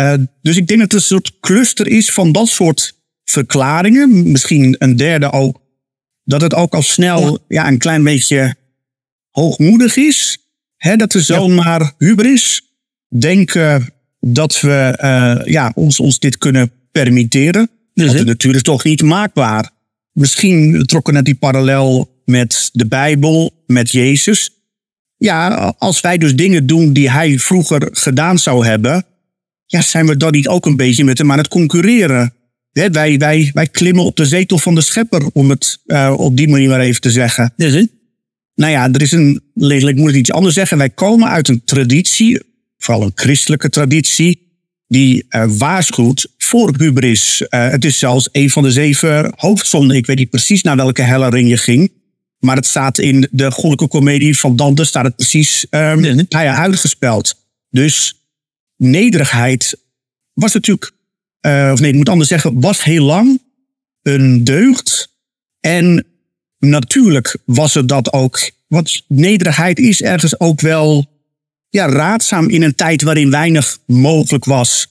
[0.00, 4.30] Uh, dus ik denk dat het een soort cluster is van dat soort verklaringen.
[4.30, 5.60] Misschien een derde ook.
[6.24, 8.54] Dat het ook al snel ja, een klein beetje
[9.30, 10.38] hoogmoedig is.
[10.76, 11.94] Hè, dat we zomaar ja.
[11.98, 12.62] hubris
[13.18, 17.70] denken dat we uh, ja, ons, ons dit kunnen permitteren.
[17.94, 19.70] Dat is natuurlijk toch niet maakbaar.
[20.16, 24.50] Misschien trokken net die parallel met de Bijbel, met Jezus.
[25.16, 29.04] Ja, als wij dus dingen doen die hij vroeger gedaan zou hebben,
[29.66, 32.34] ja, zijn we dan niet ook een beetje met hem aan het concurreren?
[32.72, 36.36] Hè, wij, wij, wij klimmen op de zetel van de schepper, om het uh, op
[36.36, 37.52] die manier maar even te zeggen.
[37.56, 37.90] Is het?
[38.54, 40.78] Nou ja, er is een, ik moet het iets anders zeggen.
[40.78, 42.40] Wij komen uit een traditie,
[42.78, 44.46] vooral een christelijke traditie,
[44.88, 47.40] die uh, waarschuwt voor hubris.
[47.40, 49.96] Uh, het is zelfs een van de zeven hoofdzonden.
[49.96, 51.92] Ik weet niet precies naar welke hellering je ging.
[52.38, 56.26] Maar het staat in de goddelijke komedie van Dante staat het precies um, nee, nee.
[56.28, 57.34] ja, uitgespeld.
[57.70, 58.14] Dus
[58.76, 59.78] nederigheid
[60.32, 60.92] was natuurlijk,
[61.46, 63.42] uh, of nee, ik moet anders zeggen, was heel lang
[64.02, 65.14] een deugd.
[65.60, 66.06] En
[66.58, 68.50] natuurlijk was het dat ook.
[68.66, 71.06] Want nederigheid is ergens ook wel
[71.68, 74.86] ja, raadzaam in een tijd waarin weinig mogelijk was.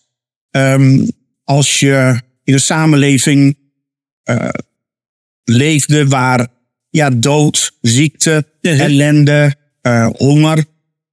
[0.51, 1.09] Um,
[1.45, 3.57] als je in een samenleving
[4.29, 4.49] uh,
[5.43, 6.47] leefde waar
[6.89, 8.81] ja, dood, ziekte, uh-huh.
[8.81, 10.65] ellende, uh, honger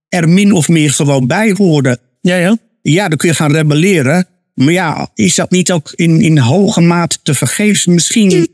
[0.09, 1.99] er min of meer gewoon bij hoorden.
[2.21, 2.59] Ja, ja.
[2.83, 4.27] Ja, dan kun je gaan rebelleren.
[4.55, 7.87] Maar ja, is dat niet ook in, in hoge mate te vergeefs?
[7.87, 8.49] Misschien,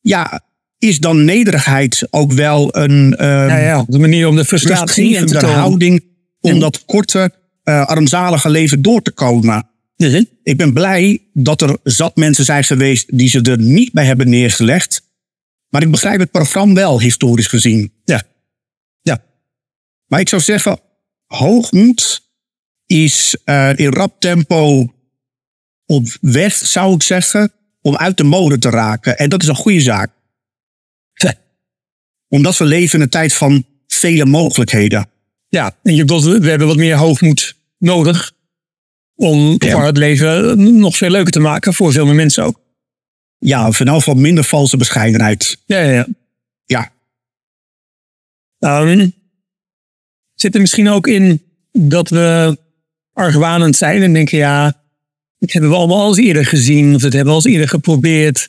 [0.00, 0.40] ja,
[0.78, 3.16] is dan nederigheid ook wel een...
[3.20, 6.04] Uh, ja, ja, de manier om de frustratie en de houding
[6.40, 6.60] om ja.
[6.60, 7.32] dat korte,
[7.64, 9.66] uh, armzalige leven door te komen.
[10.42, 14.28] Ik ben blij dat er zat mensen zijn geweest die ze er niet bij hebben
[14.28, 15.02] neergelegd.
[15.68, 17.92] Maar ik begrijp het programma wel, historisch gezien.
[18.04, 18.22] Ja.
[19.02, 19.24] Ja.
[20.06, 20.80] Maar ik zou zeggen,
[21.26, 22.30] hoogmoed
[22.86, 24.92] is uh, in rap tempo
[25.86, 29.18] op weg, zou ik zeggen, om uit de mode te raken.
[29.18, 30.10] En dat is een goede zaak.
[31.12, 31.34] Ja.
[32.28, 35.08] Omdat we leven in een tijd van vele mogelijkheden.
[35.48, 38.31] Ja, en je bedoelt, we hebben wat meer hoogmoed nodig
[39.22, 39.84] om ja.
[39.84, 42.60] het leven nog veel leuker te maken voor veel meer mensen ook.
[43.38, 45.58] Ja, of in elk geval minder valse bescheidenheid.
[45.66, 46.06] Ja, ja,
[46.66, 46.92] ja.
[48.58, 48.80] Ja.
[48.80, 49.12] Um,
[50.34, 52.58] zit er misschien ook in dat we
[53.12, 54.82] argwanend zijn en denken, ja,
[55.38, 57.68] dat hebben we allemaal al eens eerder gezien, of dat hebben we al eens eerder
[57.68, 58.48] geprobeerd.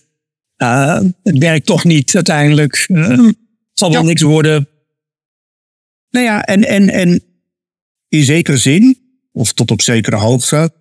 [0.58, 2.86] Uh, het werkt toch niet uiteindelijk.
[2.88, 3.36] Uh, het
[3.74, 4.08] zal wel ja.
[4.08, 4.68] niks worden.
[6.10, 7.24] Nou ja, en, en, en
[8.08, 9.03] in zekere zin,
[9.34, 10.74] of tot op zekere hoogte,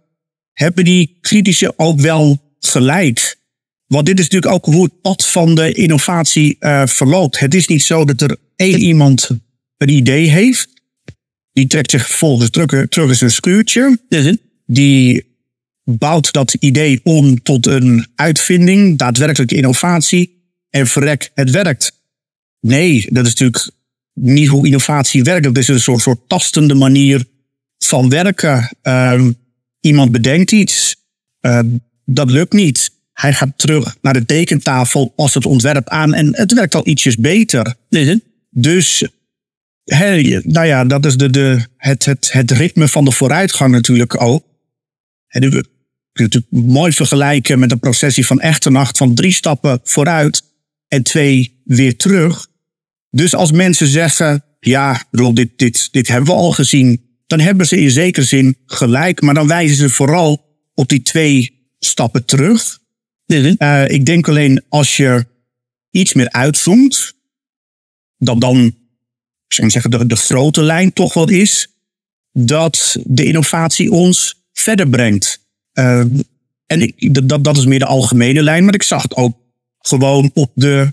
[0.52, 3.36] hebben die kritische ook wel gelijk.
[3.86, 7.38] Want dit is natuurlijk ook hoe het pad van de innovatie uh, verloopt.
[7.38, 9.30] Het is niet zo dat er één iemand
[9.76, 10.68] een idee heeft.
[11.52, 13.98] Die trekt zich vervolgens terug, terug in zijn schuurtje.
[14.66, 15.24] Die
[15.84, 20.40] bouwt dat idee om tot een uitvinding, daadwerkelijke innovatie.
[20.70, 22.00] En verrek, het werkt.
[22.60, 23.70] Nee, dat is natuurlijk
[24.14, 25.44] niet hoe innovatie werkt.
[25.44, 27.24] Dat is een soort, soort tastende manier
[27.86, 28.76] van werken.
[28.82, 29.28] Uh,
[29.80, 30.96] iemand bedenkt iets,
[31.40, 31.60] uh,
[32.04, 32.90] dat lukt niet.
[33.12, 37.16] Hij gaat terug naar de tekentafel, past het ontwerp aan en het werkt al ietsjes
[37.16, 37.74] beter.
[37.88, 39.08] Nee, dus,
[39.84, 44.20] hey, nou ja, dat is de, de, het, het, het ritme van de vooruitgang natuurlijk
[44.20, 44.44] ook.
[45.28, 45.64] En je
[46.12, 50.42] natuurlijk mooi vergelijken met een processie van echte nacht van drie stappen vooruit
[50.88, 52.46] en twee weer terug.
[53.10, 57.00] Dus als mensen zeggen, ja, dit, dit, dit hebben we al gezien,
[57.32, 59.20] dan hebben ze in zekere zin gelijk.
[59.20, 62.78] Maar dan wijzen ze vooral op die twee stappen terug.
[63.26, 65.26] Uh, ik denk alleen als je
[65.90, 67.12] iets meer uitzoomt,
[68.18, 68.74] dat dan,
[69.48, 71.68] zou zeggen, de, de grote lijn toch wel is
[72.32, 75.40] dat de innovatie ons verder brengt.
[75.74, 75.98] Uh,
[76.66, 79.36] en ik, dat, dat is meer de algemene lijn, maar ik zag het ook
[79.78, 80.92] gewoon op de,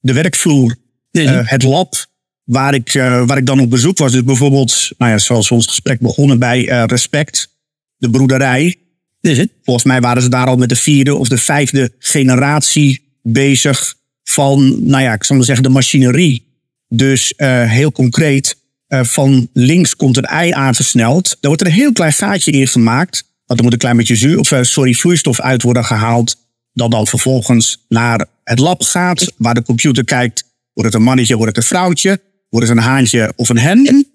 [0.00, 0.76] de werkvloer.
[1.12, 2.06] Uh, het lab
[2.50, 4.12] waar ik, uh, waar ik dan op bezoek was.
[4.12, 7.48] Dus bijvoorbeeld, nou ja, zoals ons gesprek begonnen bij uh, Respect,
[7.96, 8.76] de broederij.
[9.20, 9.50] Is het?
[9.62, 14.88] Volgens mij waren ze daar al met de vierde of de vijfde generatie bezig van,
[14.88, 16.48] nou ja, ik zal maar zeggen, de machinerie.
[16.88, 18.56] Dus uh, heel concreet,
[18.88, 21.24] van links komt een ei aangesneld.
[21.28, 23.24] Daar wordt er een heel klein gaatje in gemaakt.
[23.46, 26.36] Want er moet een klein beetje zuur, of sorry, vloeistof uit worden gehaald.
[26.72, 30.44] Dat dan vervolgens naar het lab gaat, waar de computer kijkt.
[30.72, 32.20] Wordt het een mannetje, wordt het een vrouwtje?
[32.50, 34.06] Wordt het een haantje of een hen?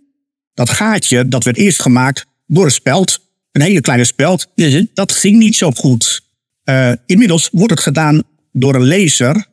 [0.54, 3.20] Dat gaatje, dat werd eerst gemaakt door een speld.
[3.52, 4.48] Een hele kleine speld.
[4.94, 6.24] Dat ging niet zo goed.
[6.70, 9.46] Uh, inmiddels wordt het gedaan door een laser.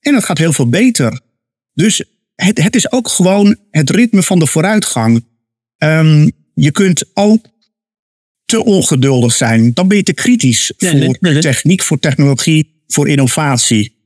[0.00, 1.20] En het gaat heel veel beter.
[1.72, 5.24] Dus het, het is ook gewoon het ritme van de vooruitgang.
[5.78, 7.46] Um, je kunt ook
[8.44, 9.74] te ongeduldig zijn.
[9.74, 13.96] Dan ben je te kritisch voor techniek, voor technologie, voor innovatie.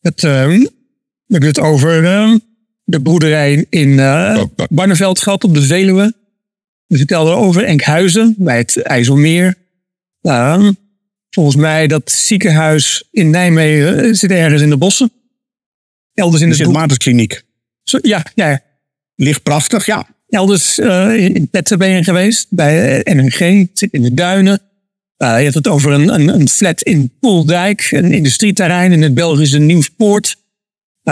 [0.00, 0.66] Het, uh,
[1.26, 2.34] we hebben het over uh,
[2.84, 6.14] de boerderij in uh, Barneveld gehad op de Veluwe.
[6.86, 9.54] We vertelden over Enkhuizen bij het IJsselmeer.
[10.22, 10.68] Uh,
[11.30, 15.12] volgens mij dat ziekenhuis in Nijmegen eh, zit ergens in de bossen.
[16.14, 17.42] Elders in de Sint-Maartenskliniek.
[17.82, 18.60] Ja, ja.
[19.14, 24.14] Ligt prachtig, ja elders uh, in Petten ben je geweest, bij NNG, zit in de
[24.14, 24.60] duinen.
[25.18, 29.14] Uh, je hebt het over een, een, een, flat in Poeldijk, een industrieterrein in het
[29.14, 30.36] Belgische Nieuwspoort.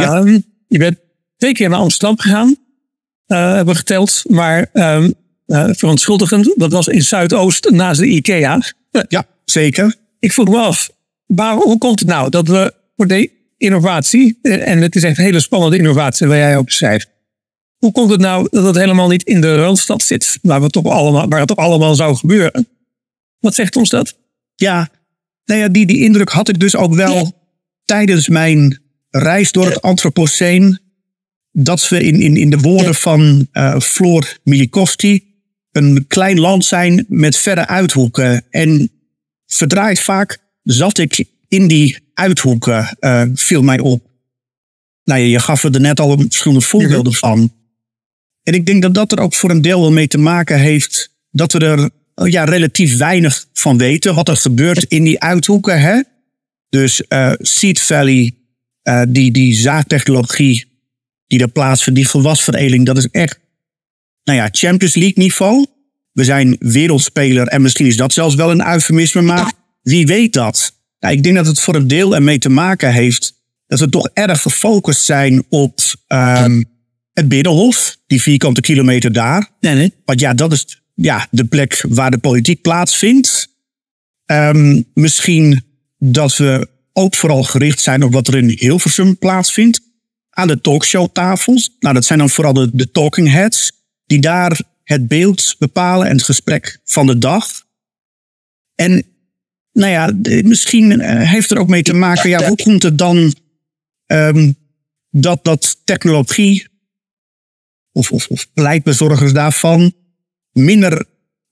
[0.02, 0.22] Ja.
[0.22, 0.98] Uh, je bent
[1.36, 2.56] twee keer naar Amsterdam gegaan,
[3.26, 5.04] hebben we geteld, maar uh,
[5.46, 8.62] verontschuldigend, dat was in Zuidoost naast de IKEA.
[9.08, 9.94] Ja, zeker.
[10.18, 10.90] Ik vroeg me af,
[11.26, 15.24] waar, hoe komt het nou dat we voor de innovatie, en het is echt een
[15.24, 17.08] hele spannende innovatie waar jij op schrijft,
[17.78, 20.86] hoe komt het nou dat het helemaal niet in de Randstad zit, waar, we toch
[20.86, 22.68] allemaal, waar het toch allemaal zou gebeuren?
[23.38, 24.16] Wat zegt ons dat?
[24.54, 24.88] Ja,
[25.44, 27.32] nou ja, die, die indruk had ik dus ook wel
[27.84, 28.82] tijdens mijn
[29.16, 30.78] reis door het Anthropoceen.
[31.52, 35.24] Dat we in, in, in de woorden van uh, Floor Milikowski
[35.72, 38.44] een klein land zijn met verre uithoeken.
[38.50, 38.90] En
[39.46, 44.02] verdraaid vaak zat ik in die uithoeken, uh, viel mij op.
[45.04, 47.52] Nou, je gaf er net al verschillende voorbeelden van.
[48.42, 51.10] En ik denk dat dat er ook voor een deel wel mee te maken heeft
[51.30, 54.14] dat we er oh ja, relatief weinig van weten.
[54.14, 55.80] Wat er gebeurt in die uithoeken.
[55.80, 56.00] Hè?
[56.68, 58.34] Dus uh, Seed Valley,
[58.88, 60.72] uh, die, die zaadtechnologie
[61.26, 63.40] die er plaatsvindt, die gewasveredeling, dat is echt
[64.24, 65.66] nou ja, Champions League niveau.
[66.12, 70.74] We zijn wereldspeler en misschien is dat zelfs wel een eufemisme, maar wie weet dat?
[70.98, 73.34] Nou, ik denk dat het voor een deel ermee te maken heeft
[73.66, 76.64] dat we toch erg gefocust zijn op um,
[77.12, 79.50] het Binnenhof, die vierkante kilometer daar.
[79.60, 79.94] Nee, nee.
[80.04, 83.48] Want ja, dat is ja, de plek waar de politiek plaatsvindt.
[84.26, 85.64] Um, misschien
[85.98, 89.80] dat we ook vooral gericht zijn op wat er in Hilversum plaatsvindt.
[90.30, 91.76] Aan de talkshowtafels.
[91.78, 93.72] Nou, dat zijn dan vooral de, de talking heads.
[94.06, 97.46] Die daar het beeld bepalen en het gesprek van de dag.
[98.74, 99.06] En
[99.72, 103.34] nou ja, misschien eh, heeft er ook mee te maken, ja, hoe komt het dan
[104.06, 104.56] um,
[105.10, 106.66] dat, dat technologie
[107.92, 109.92] of, of, of pleitbezorgers daarvan
[110.52, 111.06] minder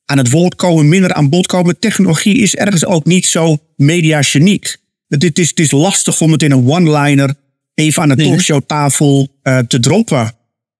[0.05, 1.79] aan het woord komen, minder aan bod komen.
[1.79, 4.77] Technologie is ergens ook niet zo mediageniek.
[5.21, 7.35] Het is, het is lastig om het in een one-liner
[7.75, 10.35] even aan de talkshowtafel uh, te droppen.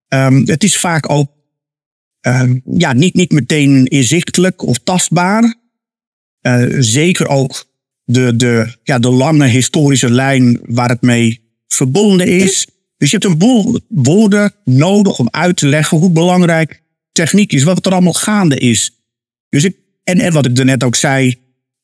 [0.07, 1.31] Um, het is vaak ook
[2.27, 5.55] uh, ja, niet, niet meteen inzichtelijk of tastbaar.
[6.41, 7.65] Uh, zeker ook
[8.03, 12.67] de, de, ja, de lange historische lijn waar het mee verbonden is.
[12.97, 17.63] Dus je hebt een boel woorden nodig om uit te leggen hoe belangrijk techniek is,
[17.63, 18.91] wat er allemaal gaande is.
[19.49, 21.35] Dus ik, en, en wat ik daarnet ook zei,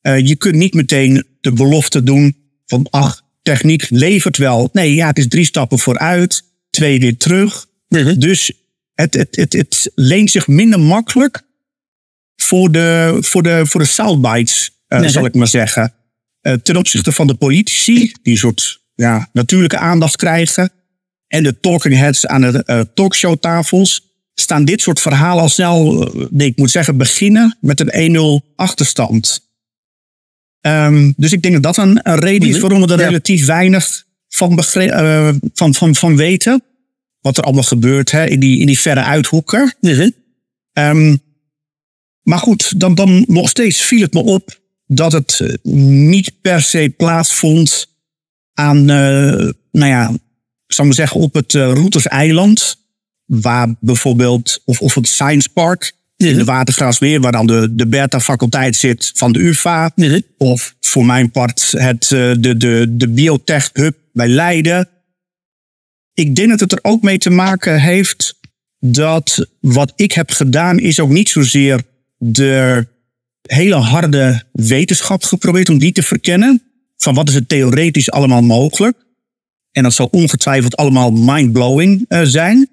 [0.02, 2.36] uh, je kunt niet meteen de belofte doen
[2.70, 4.70] van, ach, techniek levert wel.
[4.74, 7.68] Nee, ja, het is drie stappen vooruit, twee weer terug.
[7.88, 8.20] Mhm.
[8.20, 8.52] Dus
[8.94, 11.42] het, het, het, het leent zich minder makkelijk
[12.36, 15.94] voor de, voor de, voor de soundbites, uh, zal ik maar zeggen.
[16.42, 20.72] Uh, ten opzichte van de politici, die een soort ja, natuurlijke aandacht krijgen
[21.28, 26.48] en de talking heads aan de uh, talkshowtafels staan dit soort verhalen al snel, nee,
[26.48, 29.49] ik moet zeggen, beginnen met een 1-0 achterstand.
[30.62, 34.06] Um, dus ik denk dat dat een, een reden is waarom we er relatief weinig
[34.28, 36.64] van, eh, van, van, van weten.
[37.22, 39.76] Wat er allemaal gebeurt hè, in, die, in die verre uithoeken.
[40.74, 41.16] Ehm,
[42.22, 46.62] maar goed, dan, dan nog steeds viel het me op dat het eh, niet per
[46.62, 47.88] se plaatsvond
[48.54, 50.10] aan, eh, nou ja,
[50.68, 52.78] ik zal maar zeggen, op het uh, Routers-eiland.
[53.26, 55.94] Waar bijvoorbeeld, of, of het Science Park
[56.28, 59.92] in de Watergraafsmeer, waar dan de, de Bertha-faculteit zit van de UvA.
[60.38, 64.90] Of voor mijn part het, eh, de, de, de Biotech Hub bij Leiden.
[66.14, 68.40] Ik denk dat het er ook mee te maken heeft
[68.80, 71.82] dat wat ik heb gedaan is ook niet zozeer
[72.18, 72.88] de
[73.42, 76.64] hele harde wetenschap geprobeerd om die te verkennen.
[76.98, 78.98] Van wat is het theoretisch allemaal mogelijk.
[79.72, 82.70] En dat zal ongetwijfeld allemaal mindblowing uh, zijn.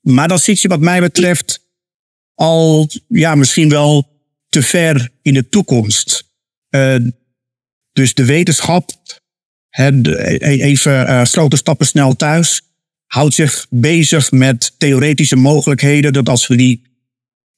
[0.00, 1.65] Maar dan zit je wat mij betreft
[2.36, 4.08] al ja, misschien wel
[4.48, 6.24] te ver in de toekomst.
[6.70, 6.96] Uh,
[7.92, 8.90] dus de wetenschap,
[9.70, 12.62] de, even uh, grote stappen snel thuis,
[13.06, 16.12] houdt zich bezig met theoretische mogelijkheden.
[16.12, 16.82] Dat als we die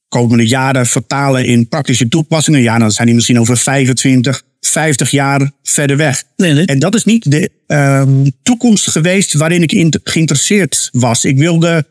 [0.08, 5.52] komende jaren vertalen in praktische toepassingen, ja, dan zijn die misschien over 25, 50 jaar
[5.62, 6.24] verder weg.
[6.36, 6.66] Nee, nee.
[6.66, 11.24] En dat is niet de um, toekomst geweest waarin ik in, geïnteresseerd was.
[11.24, 11.86] Ik wilde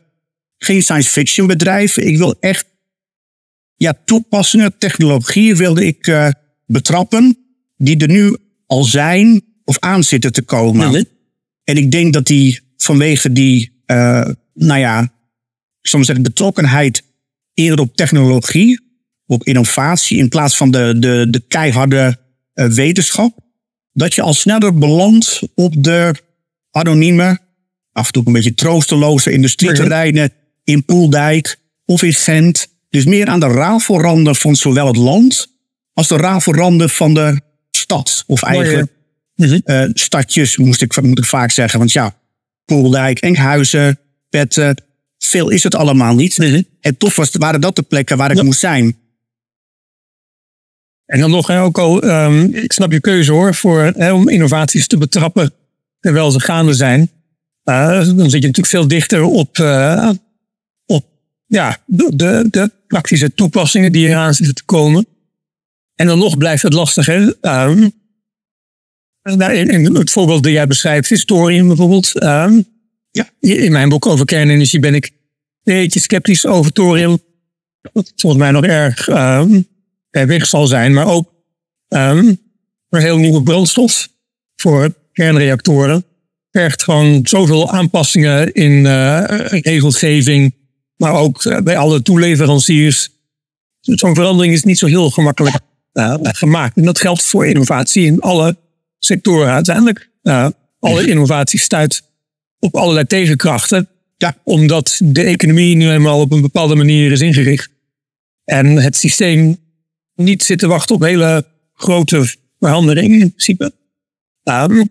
[0.58, 1.96] geen science fiction bedrijf.
[1.96, 2.66] Ik wil echt
[3.78, 6.28] ja, toepassingen, technologieën wilde ik uh,
[6.66, 7.38] betrappen
[7.76, 8.36] die er nu
[8.66, 10.92] al zijn of aan zitten te komen.
[10.92, 11.08] Nee.
[11.64, 15.12] En ik denk dat die vanwege die, uh, nou ja,
[15.82, 17.02] soms zeggen betrokkenheid
[17.54, 18.80] eerder op technologie,
[19.26, 22.18] op innovatie, in plaats van de, de, de keiharde
[22.54, 23.38] uh, wetenschap,
[23.92, 26.14] dat je al sneller belandt op de
[26.70, 27.38] anonieme,
[27.92, 30.32] af en toe een beetje troosteloze industrieterreinen
[30.64, 32.68] in Poeldijk of in Gent.
[32.88, 35.46] Dus meer aan de rafelranden van zowel het land
[35.92, 38.24] als de rafelranden van de stad.
[38.26, 38.92] Of eigenlijk
[39.36, 41.78] uh, stadjes, moest ik, moet ik vaak zeggen.
[41.78, 42.14] Want ja,
[42.64, 43.98] Poeldijk, Enkhuizen,
[44.28, 44.82] Petten,
[45.18, 46.38] veel is het allemaal niet.
[46.38, 46.62] Mhm.
[46.80, 48.42] En toch was, waren dat de plekken waar ik Ja.
[48.42, 48.96] moest zijn.
[51.06, 54.28] En dan nog, hè, ook al, ehm, ik snap je keuze hoor, voor, hè, om
[54.28, 55.52] innovaties te betrappen
[56.00, 57.10] terwijl ze gaande zijn.
[57.64, 60.18] Uh, dan zit je natuurlijk veel dichter op, uh, op
[61.48, 65.06] ja, de, de, praktische toepassingen die eraan zitten te komen.
[65.94, 67.06] En dan nog blijft het lastig.
[67.06, 67.16] Hè?
[67.40, 67.92] Um,
[69.22, 69.54] nou,
[69.98, 72.22] het voorbeeld dat jij beschrijft, historie bijvoorbeeld.
[72.22, 72.66] Um,
[73.10, 73.30] Ja.
[73.40, 77.18] In mijn boek over kernenergie ben ik een beetje sceptisch over thorium.
[77.92, 79.66] Wat volgens mij nog erg um,
[80.10, 80.92] weg zal zijn.
[80.92, 81.32] Maar ook
[81.88, 82.38] um,
[82.88, 84.08] een heel nieuwe brandstof
[84.56, 86.04] voor kernreactoren.
[86.50, 90.54] Vergt gewoon zoveel aanpassingen in uh, regelgeving.
[90.98, 93.08] Maar ook uh, bij alle toeleveranciers.
[93.80, 95.56] Zo'n verandering is niet zo heel gemakkelijk
[95.92, 96.76] uh, gemaakt.
[96.76, 98.56] En dat geldt voor innovatie in alle
[98.98, 100.10] sectoren uiteindelijk.
[100.22, 102.02] Uh, alle innovatie stuit
[102.58, 103.88] op allerlei tegenkrachten.
[104.16, 104.36] Ja.
[104.42, 107.70] Omdat de economie nu eenmaal op een bepaalde manier is ingericht.
[108.44, 109.56] En het systeem
[110.14, 113.72] niet zit te wachten op hele grote veranderingen in principe.
[114.44, 114.88] Um,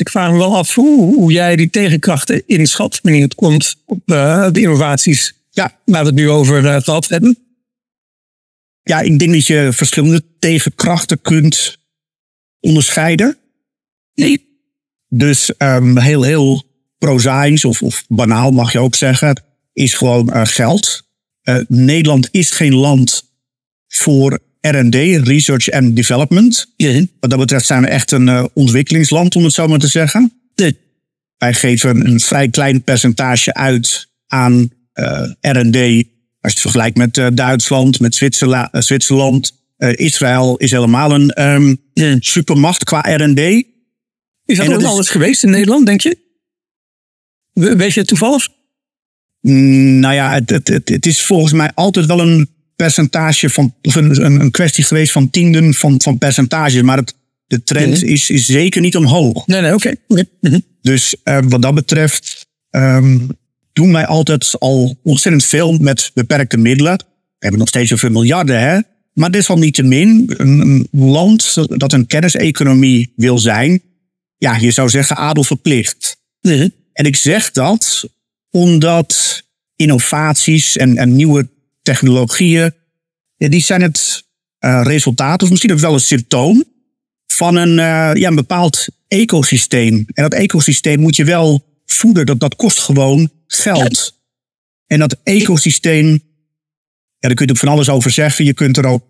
[0.00, 3.76] dus ik vraag me wel af hoe, hoe jij die tegenkrachten inschat wanneer het komt
[3.84, 5.78] op uh, de innovaties Ja.
[5.84, 7.38] waar we het nu over uh, gehad hebben.
[8.82, 11.78] Ja, ik denk dat je verschillende tegenkrachten kunt
[12.60, 13.38] onderscheiden.
[14.14, 14.48] Nee.
[15.08, 16.62] Dus um, heel, heel
[16.98, 21.08] prozaïs of, of banaal mag je ook zeggen, is gewoon uh, geld.
[21.68, 23.32] Nederland is geen land
[23.88, 24.94] voor R&D,
[25.26, 26.72] Research and Development.
[26.76, 27.04] Ja.
[27.20, 30.32] Wat dat betreft zijn we echt een uh, ontwikkelingsland, om het zo maar te zeggen.
[31.38, 35.76] Wij geven een vrij klein percentage uit aan uh, R&D.
[36.40, 39.58] Als je het vergelijkt met uh, Duitsland, met Zwitserla Zwitserland.
[39.94, 42.16] Israël is helemaal een um, ja.
[42.18, 43.38] supermacht qua R&D.
[43.38, 46.18] Is dat En ook is- alles geweest in Nederland, denk je?
[47.52, 48.48] We- Weet je het toevallig?
[49.40, 52.48] Mm, Nou ja, het, het, het, het is volgens mij altijd wel een
[52.82, 56.82] percentage van, of een, een, kwestie geweest van tienden van, van percentages.
[56.82, 57.14] Maar het,
[57.46, 58.12] de trend Mhm.
[58.12, 59.46] is, is zeker niet omhoog.
[59.46, 59.94] Nee, nee, oké.
[60.08, 60.58] Mhm.
[60.82, 63.28] Dus uh, wat dat betreft um,
[63.72, 66.96] doen wij altijd al ontzettend veel met beperkte middelen.
[66.96, 67.04] We
[67.38, 68.78] hebben nog steeds zoveel miljarden, hè?
[69.12, 73.82] Maar desalniettemin, een, een land dat een kenniseconomie wil zijn,
[74.36, 76.16] ja, je zou zeggen adel verplicht.
[76.40, 76.68] Mhm.
[76.92, 78.08] En ik zeg dat
[78.50, 79.42] omdat
[79.76, 81.48] innovaties en, en nieuwe
[81.82, 82.72] technologieën,
[83.36, 84.24] ja, die zijn het
[84.60, 86.64] uh, resultaat, of misschien ook wel een symptoom,
[87.26, 90.06] van een, uh, ja, een bepaald ecosysteem.
[90.12, 94.18] En dat ecosysteem moet je wel voeden, dat, dat kost gewoon geld.
[94.86, 96.18] En dat ecosysteem, ja,
[97.18, 98.44] daar kun je ook van alles over zeggen.
[98.44, 99.04] Je kunt er ook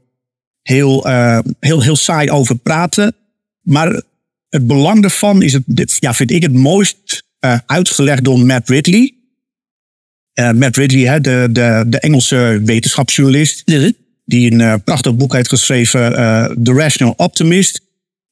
[0.62, 3.16] heel, uh, heel, heel saai over praten.
[3.60, 4.02] Maar
[4.48, 9.14] het belang daarvan is, het, ja, vind ik het mooist uh, uitgelegd door Matt Ridley.
[10.40, 13.62] Uh, Matt Ridley, hè, de, de, de Engelse wetenschapsjournalist,
[14.24, 16.12] die een uh, prachtig boek heeft geschreven,
[16.62, 17.80] The Rational Optimist.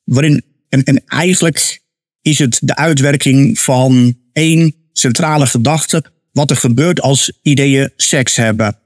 [0.05, 1.81] Waarin, en, en eigenlijk
[2.23, 8.77] is het de uitwerking van één centrale gedachte, wat er gebeurt als ideeën seks hebben.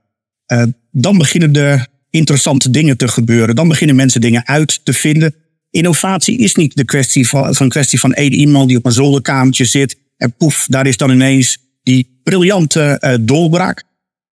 [0.91, 3.55] dan beginnen er interessante dingen te gebeuren.
[3.55, 5.35] Dan beginnen mensen dingen uit te vinden.
[5.71, 9.65] Innovatie is niet de kwestie van, van kwestie van één iemand die op een zolderkamertje
[9.65, 13.85] zit en poef, daar is dan ineens die briljante uh, doorbraak.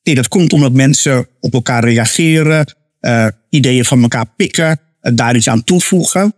[0.03, 5.37] Nee, dat komt omdat mensen op elkaar reageren, uh, ideeën van elkaar pikken, uh, daar
[5.37, 6.35] iets aan toevoegen.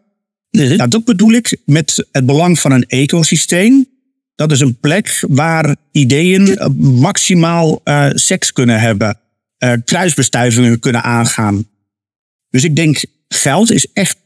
[0.50, 3.86] Nou, dat bedoel ik met het belang van een ecosysteem.
[4.34, 9.18] Dat is een plek waar ideeën maximaal seks kunnen hebben,
[9.84, 11.68] kruisbestuivingen kunnen aangaan.
[12.50, 14.16] Dus ik denk, geld is echt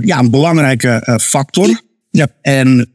[0.00, 1.80] ja, een belangrijke factor.
[2.10, 2.28] Ja.
[2.42, 2.92] En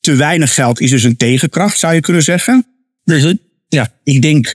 [0.00, 2.66] te weinig geld is dus een tegenkracht, zou je kunnen zeggen.
[3.04, 3.34] Dus,
[3.68, 4.54] ja, ik denk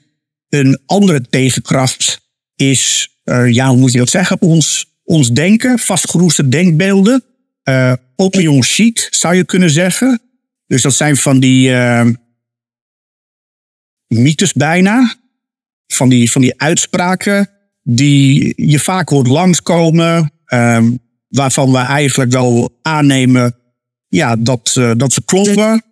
[0.49, 2.21] een andere tegenkracht
[2.55, 7.23] is, uh, ja, hoe moet je dat zeggen, ons, ons denken, vastgeroeste denkbeelden.
[7.63, 10.21] Uh, opium chic, zou je kunnen zeggen.
[10.67, 12.07] Dus dat zijn van die uh,
[14.07, 15.17] mythes bijna.
[15.87, 17.49] Van die, van die uitspraken
[17.83, 20.31] die je vaak hoort langskomen.
[21.27, 23.55] waarvan we eigenlijk wel aannemen
[24.07, 25.83] ja, dat, dat ze kloppen.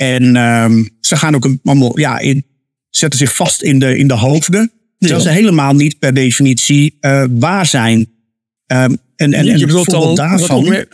[0.00, 2.44] En um, ze gaan ook allemaal, ja, in,
[2.90, 4.72] zetten zich vast in de, in de hoofden.
[4.98, 7.98] Terwijl ze helemaal niet per definitie uh, waar zijn.
[7.98, 10.68] Um, en, en, je bedoelt al daarvan.
[10.68, 10.86] Meer,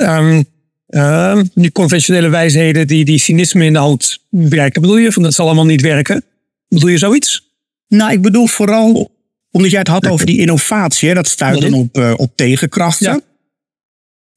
[0.88, 4.80] uh, die conventionele wijsheden die, die cynisme in de hand werken.
[4.80, 6.24] Bedoel je van dat zal allemaal niet werken?
[6.68, 7.54] Bedoel je zoiets?
[7.88, 9.14] Nou, ik bedoel vooral
[9.50, 11.08] omdat jij het had over die innovatie.
[11.08, 13.12] Hè, dat stuit dan op, uh, op tegenkrachten.
[13.12, 13.20] Ja.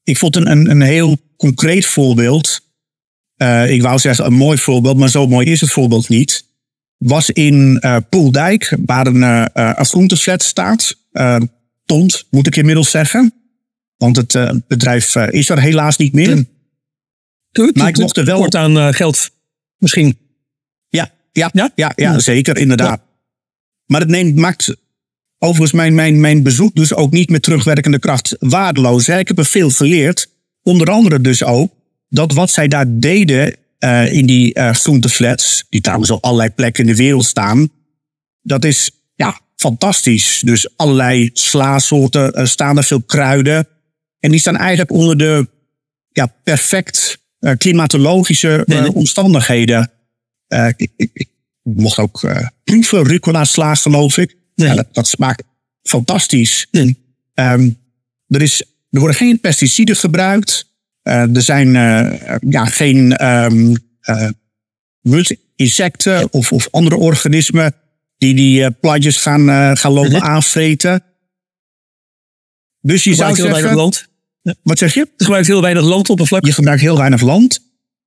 [0.02, 2.68] Ik vond een, een, een heel concreet voorbeeld.
[3.42, 6.44] Uh, ik wou zeggen een mooi voorbeeld, maar zo mooi is het voorbeeld niet.
[6.96, 10.96] Was in uh, Poeldijk, waar een, uh, een groenteflat staat.
[11.84, 13.34] Tont, moet ik inmiddels zeggen.
[13.96, 16.44] Want het bedrijf is er helaas niet meer.
[17.50, 18.38] Doe, maar ik mocht er wel.
[18.38, 19.30] Kort aan geld,
[19.78, 20.18] misschien.
[20.88, 23.00] Ja, ja, ja, ja, ja zeker, inderdaad.
[23.00, 23.04] Ja.
[23.86, 24.76] Maar het neemt, maakt
[25.38, 29.08] overigens mijn, mijn, mijn bezoek dus ook niet met terugwerkende kracht waardeloos.
[29.08, 30.28] Ik heb er veel geleerd.
[30.62, 31.72] Onder andere dus ook
[32.10, 36.84] dat wat zij daar deden uh, in die uh, groenteflats, die trouwens op allerlei plekken
[36.84, 37.68] in de wereld staan,
[38.42, 40.40] dat is ja, fantastisch.
[40.44, 43.68] Dus allerlei slaasoorten, er staan er veel kruiden.
[44.20, 45.48] En die staan eigenlijk onder de
[46.12, 48.94] ja, perfect uh, klimatologische nee, nee.
[48.94, 49.90] omstandigheden.
[50.76, 51.28] Ik, ik, ik,
[51.62, 52.20] mocht ook
[52.64, 54.36] proeven, rucola sla geloof ik.
[54.54, 54.68] Nee.
[54.68, 55.42] Ja, dat, dat, smaakt
[55.82, 56.66] fantastisch.
[57.34, 57.78] Um,
[58.26, 60.69] er is er worden geen pesticiden gebruikt.
[61.04, 63.76] Uh, er zijn uh, ja, geen um,
[65.02, 65.24] uh,
[65.56, 67.74] insecten of, of andere organismen
[68.16, 70.22] die die plantjes gaan, gaan lopen Mhm.
[70.22, 71.02] aanvreten.
[72.80, 74.08] Dus je zou Gebruikt heel weinig land.
[74.62, 75.00] Wat zeg je?
[75.00, 76.44] Er gebruikt heel weinig landoppervlak.
[76.46, 77.60] Je gebruikt heel weinig land.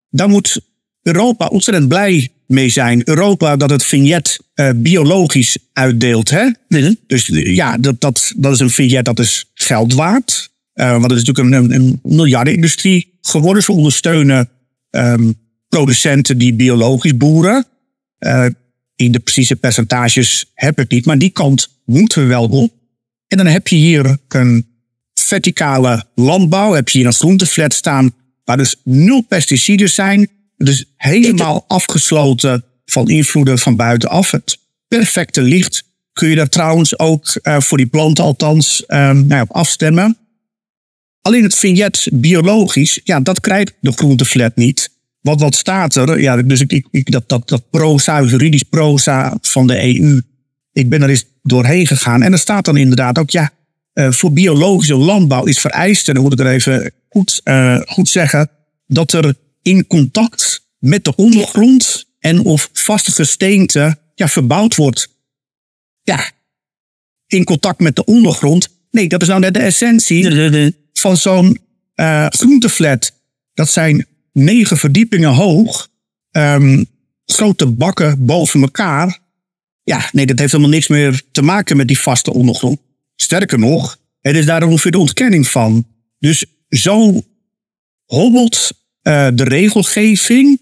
[0.10, 0.62] Daar moet
[1.02, 3.02] Europa ontzettend blij mee zijn.
[3.08, 6.30] Europa dat het vignet uh, biologisch uitdeelt.
[6.30, 6.50] Hè?
[6.68, 6.94] Mhm.
[7.08, 10.52] Dus ja, dat, dat, dat is een vignet dat is geld waard.
[10.76, 13.64] Uh, want het is natuurlijk een, een, miljardenindustrie geworden.
[13.64, 14.50] Ze ondersteunen
[14.90, 15.36] um,
[15.68, 17.66] producenten die biologisch boeren.
[18.20, 18.46] Uh,
[18.96, 22.74] in de precieze percentages heb ik niet, maar die kant moeten we wel op.
[23.28, 24.68] En dan heb je hier een
[25.14, 26.72] verticale landbouw.
[26.72, 28.14] Heb je hier een groenteflat staan
[28.44, 30.30] waar dus nul pesticiden zijn.
[30.58, 34.32] Dus helemaal afgesloten van invloeden van buitenaf.
[34.32, 34.58] Het
[34.88, 39.42] perfecte licht kun je daar trouwens ook uh, voor die planten althans um, nou ja,
[39.42, 40.18] op afstemmen.
[41.24, 44.90] Alleen het vignet biologisch, ja, dat krijgt de groenteflat niet.
[45.22, 46.22] Want wat staat er?
[46.22, 50.22] Ja, dus ik, ik, ik, dat, dat, dat proza, juridisch proza van de EU.
[50.72, 52.22] Ik ben er eens doorheen gegaan.
[52.22, 53.52] En er staat dan inderdaad ook, ja,
[53.94, 58.10] uh, voor biologische landbouw is vereist, en dan moet ik er even goed, uh, goed
[58.10, 58.50] zeggen,
[58.88, 65.08] dat er in contact met de ondergrond en of vaste gesteente ja, verbouwd wordt.
[66.02, 66.32] Ja,
[67.28, 68.68] in contact met de ondergrond.
[68.92, 70.30] Nee, dat is nou net de essentie
[71.04, 71.60] van zo'n
[71.96, 73.12] uh, groenteflat.
[73.54, 75.90] Dat zijn negen verdiepingen hoog.
[76.32, 76.86] Um,
[77.26, 79.20] grote bakken boven elkaar.
[79.84, 82.80] Ja, nee, dat heeft helemaal niks meer te maken met die vaste ondergrond.
[83.16, 85.86] Sterker nog, het is daar ongeveer de ontkenning van.
[86.20, 87.22] Dus zo
[88.06, 88.72] hobbelt
[89.04, 90.62] uh, de regelgeving.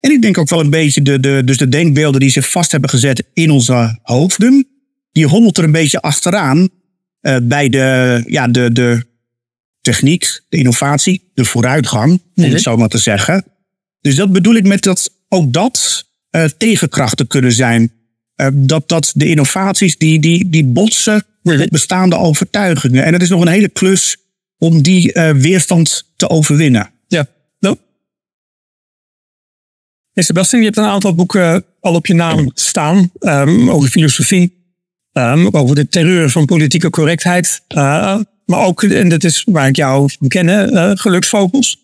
[0.00, 2.72] En ik denk ook wel een beetje de, de, dus de denkbeelden die zich vast
[2.72, 4.66] hebben gezet in onze hoofden.
[5.12, 6.68] Die hobbelt er een beetje achteraan
[7.20, 9.12] uh, bij de, ja, de, de
[9.84, 13.44] techniek, de innovatie, de vooruitgang, om het zo maar te zeggen.
[14.00, 17.92] Dus dat bedoel ik met dat ook dat uh, tegenkrachten kunnen zijn.
[18.36, 23.04] Uh, dat, dat de innovaties die, die, die botsen met bestaande overtuigingen.
[23.04, 24.16] En het is nog een hele klus
[24.58, 26.90] om die uh, weerstand te overwinnen.
[27.08, 27.26] Ja,
[27.60, 27.76] no.
[30.12, 34.74] Hey Sebastian, je hebt een aantal boeken al op je naam staan um, over filosofie,
[35.12, 37.60] um, over de terreur van politieke correctheid.
[37.76, 41.82] Uh, maar ook, en dat is waar ik jou van ken, uh, Geluksvogels.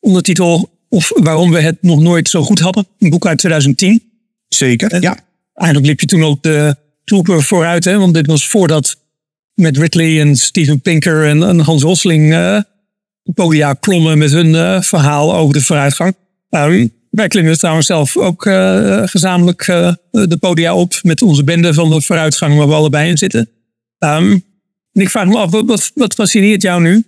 [0.00, 2.86] Ondertitel of waarom we het nog nooit zo goed hadden.
[2.98, 4.02] Een boek uit 2010.
[4.48, 5.18] Zeker, ja.
[5.54, 7.98] Eigenlijk liep je toen op de troepen vooruit, hè?
[7.98, 8.96] want dit was voordat
[9.54, 12.60] met Ridley en Steven Pinker en, en Hans Rosling uh,
[13.34, 16.14] podia klommen met hun uh, verhaal over de vooruitgang.
[17.10, 19.64] Wij klimmen trouwens zelf ook uh, gezamenlijk
[20.10, 23.48] de podia op met onze bende van de vooruitgang waar we allebei in zitten.
[23.98, 24.44] Um,
[24.92, 27.04] en ik vraag me af, wat, wat fascineert jou nu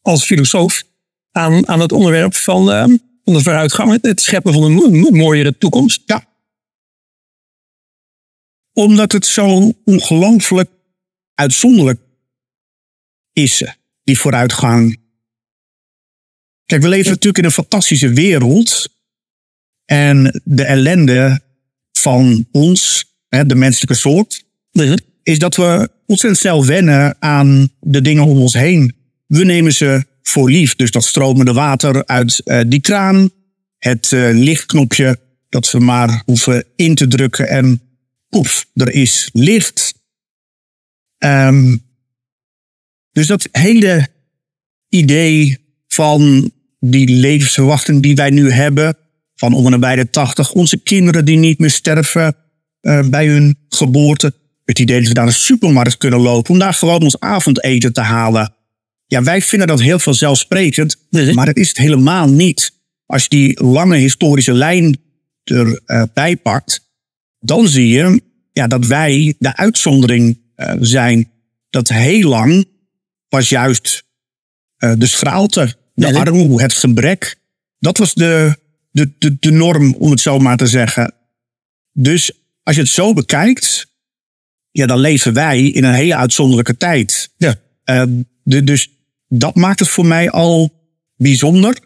[0.00, 0.82] als filosoof
[1.30, 2.66] aan, aan het onderwerp van,
[3.24, 6.02] van de vooruitgang, het scheppen van een mooiere toekomst?
[6.06, 6.26] Ja.
[8.72, 10.70] Omdat het zo ongelooflijk
[11.34, 12.00] uitzonderlijk
[13.32, 13.64] is,
[14.04, 15.00] die vooruitgang.
[16.64, 18.88] Kijk, we leven natuurlijk in een fantastische wereld.
[19.84, 21.40] En de ellende
[21.92, 24.44] van ons, de menselijke soort,
[25.22, 28.94] is dat we ontzettend snel wennen aan de dingen om ons heen.
[29.26, 30.76] We nemen ze voor lief.
[30.76, 33.30] Dus dat stromende water uit uh, die kraan,
[33.78, 35.18] het uh, lichtknopje
[35.48, 37.80] dat we maar hoeven in te drukken en
[38.28, 39.94] poef, er is licht.
[41.18, 41.82] Um,
[43.12, 44.08] dus dat hele
[44.88, 45.58] idee
[45.88, 46.50] van
[46.80, 48.96] die levensverwachting die wij nu hebben,
[49.34, 52.36] van om en bij de tachtig, onze kinderen die niet meer sterven
[52.80, 54.34] uh, bij hun geboorte,
[54.72, 58.00] het idee dat we naar de supermarkt kunnen lopen om daar gewoon ons avondeten te
[58.00, 58.54] halen.
[59.06, 62.72] Ja, wij vinden dat heel vanzelfsprekend, maar dat is het helemaal niet.
[63.06, 64.98] Als je die lange historische lijn
[65.84, 66.90] erbij uh, pakt,
[67.40, 71.30] dan zie je ja, dat wij de uitzondering uh, zijn.
[71.70, 72.64] Dat heel lang
[73.28, 74.04] was juist
[74.78, 77.36] uh, de schraalte, de armoede, het gebrek.
[77.78, 78.56] Dat was de,
[78.90, 81.14] de, de, de norm, om het zo maar te zeggen.
[81.92, 83.91] Dus als je het zo bekijkt,
[84.72, 87.30] ja, dan leven wij in een hele uitzonderlijke tijd.
[87.36, 87.54] Ja.
[87.84, 88.02] Uh,
[88.42, 88.88] de, dus
[89.28, 90.70] dat maakt het voor mij al
[91.16, 91.78] bijzonder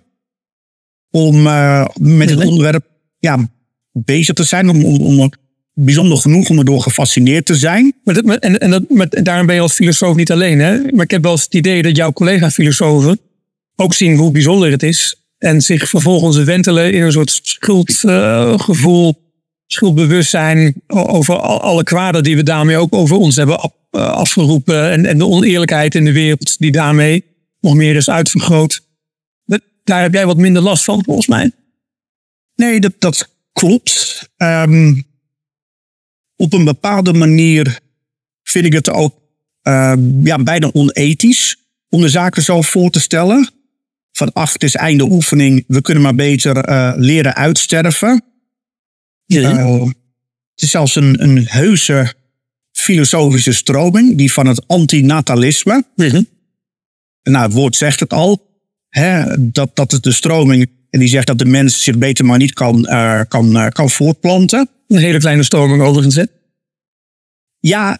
[1.10, 2.86] om uh, met het onderwerp
[3.18, 3.48] ja,
[3.92, 4.68] bezig te zijn.
[4.68, 5.32] Om, om, om
[5.72, 7.94] bijzonder genoeg om erdoor gefascineerd te zijn.
[8.04, 10.58] Maar dat, en en dat, met, daarom ben je als filosoof niet alleen.
[10.58, 10.78] Hè?
[10.78, 13.20] Maar ik heb wel eens het idee dat jouw collega-filosofen
[13.76, 15.20] ook zien hoe bijzonder het is.
[15.38, 19.14] En zich vervolgens wentelen in een soort schuldgevoel, uh,
[19.66, 24.90] schuldbewustzijn over alle kwaden die we daarmee ook over ons hebben afgeroepen.
[24.90, 27.24] En, en de oneerlijkheid in de wereld die daarmee
[27.60, 28.84] nog meer is uitvergroot.
[29.84, 31.52] Daar heb jij wat minder last van, volgens mij.
[32.54, 34.28] Nee, dat, dat klopt.
[34.36, 35.04] Um,
[36.36, 37.80] op een bepaalde manier
[38.42, 39.14] vind ik het ook
[39.62, 41.56] uh, ja, bijna onethisch
[41.88, 43.50] om de zaken zo voor te stellen.
[44.12, 48.24] Van ach, het is einde oefening, we kunnen maar beter uh, leren uitsterven.
[49.26, 49.52] Ja.
[49.52, 49.82] Uh,
[50.54, 52.14] het is zelfs een, een heuse
[52.72, 55.84] filosofische stroming, die van het antinatalisme.
[55.94, 56.22] Ja.
[57.22, 58.44] Nou, het woord zegt het al.
[58.88, 62.38] Hè, dat, dat is de stroming en die zegt dat de mens zich beter maar
[62.38, 64.68] niet kan, uh, kan, uh, kan voortplanten.
[64.88, 66.24] Een hele kleine stroming overigens, hè?
[67.60, 67.98] Ja,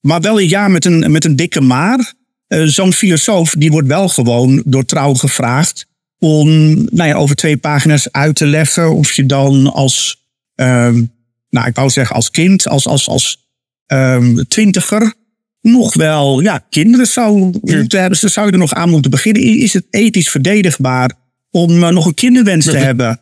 [0.00, 2.14] maar wel een ja met een, met een dikke maar.
[2.48, 5.86] Zo'n filosoof die wordt wel gewoon door trouw gevraagd
[6.18, 10.25] om nou ja, over twee pagina's uit te leggen of je dan als,
[10.56, 11.12] um,
[11.48, 13.48] nou ik wou zeggen als kind, als, als, als
[13.86, 15.14] um, twintiger
[15.60, 18.18] nog wel ja, kinderen zou moeten hebben.
[18.20, 19.42] Dus zou je er nog aan moeten beginnen.
[19.42, 21.12] Is het ethisch verdedigbaar
[21.50, 23.20] om uh, nog een kinderwens te hebben?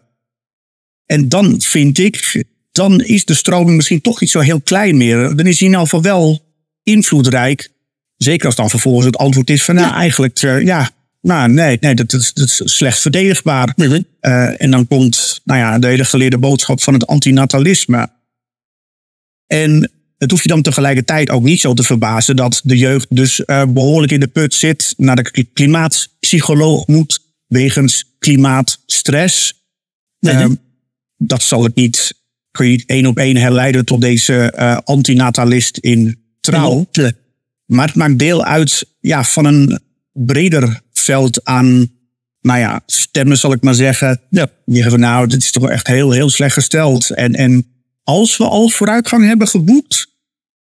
[1.07, 5.37] En dan vind ik, dan is de stroming misschien toch niet zo heel klein meer.
[5.37, 7.73] Dan is hij in ieder geval wel invloedrijk.
[8.17, 10.91] Zeker als dan vervolgens het antwoord is van, nou, eigenlijk, uh, ja,
[11.25, 13.73] nou, nee, nee dat, dat, dat is slecht verdedigbaar.
[13.77, 18.11] Mm uh, en dan komt, nou ja, de hele geleerde boodschap van het antinatalisme.
[19.47, 23.43] En het hoeft je dan tegelijkertijd ook niet zo te verbazen dat de jeugd dus
[23.47, 29.63] uh, behoorlijk in de put zit, naar de klimaatpsycholoog moet, wegens klimaatstress.
[30.21, 30.47] Uh,
[31.17, 32.15] dat zal het niet
[32.51, 36.87] kun je één op één herleiden tot deze uh, antinatalist in trouw.
[37.67, 39.81] Maar het maakt deel uit ja, van een
[40.15, 41.91] breder veld aan,
[42.41, 44.21] nou ja, stemmen zal ik maar zeggen.
[44.31, 44.47] Ja.
[44.65, 47.11] Die zeggen van nou, dit is toch echt heel, heel slecht gesteld.
[47.11, 47.67] En, en
[48.03, 50.07] als we al vooruitgang hebben geboekt,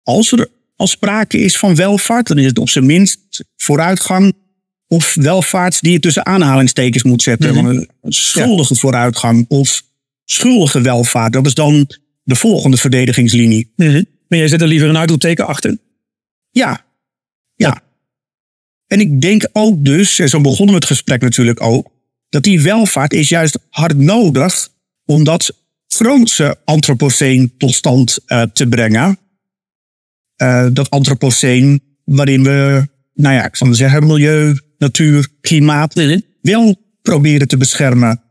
[0.03, 4.33] als er al sprake is van welvaart, dan is het op zijn minst vooruitgang
[4.89, 7.55] of welvaart die je tussen aanhalingstekens moet zetten.
[7.55, 7.85] Mhm.
[8.03, 9.83] Schuldige vooruitgang of
[10.25, 11.33] schuldige welvaart.
[11.33, 11.91] Dat is dan
[12.23, 13.73] de volgende verdedigingslinie.
[13.77, 14.03] Mhm.
[14.29, 15.79] Maar jij zet er liever een uitroepteken achter.
[16.51, 16.85] Ja.
[17.55, 17.83] Ja.
[18.87, 21.91] En ik denk ook dus, en zo begonnen we het gesprek natuurlijk ook,
[22.29, 24.69] dat die welvaart is juist hard nodig
[25.05, 25.53] om dat
[25.87, 29.19] grootse antropoceen tot stand eh, te brengen.
[30.37, 36.77] Eh, dat antropoceen waarin we, nou ja, ik zal maar zeggen, milieu, natuur, klimaat wel
[37.03, 38.23] proberen te beschermen.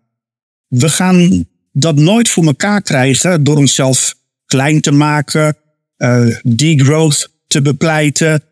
[0.68, 5.58] We gaan dat nooit voor elkaar krijgen door onszelf klein te maken,
[5.98, 8.44] eh degrowth te bepleiten,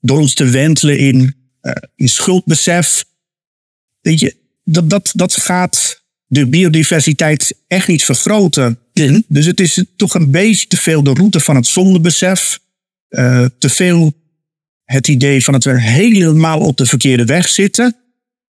[0.00, 3.04] door ons te wentelen in, eh, in schuldbesef.
[4.00, 8.78] Weet je, dat, dat, dat gaat de biodiversiteit echt niet vergroten.
[9.28, 12.58] Dus het is toch een beetje te veel de route van het zondebesef.
[13.08, 14.12] eh, te veel
[14.84, 17.96] het idee van dat we helemaal op de verkeerde weg zitten.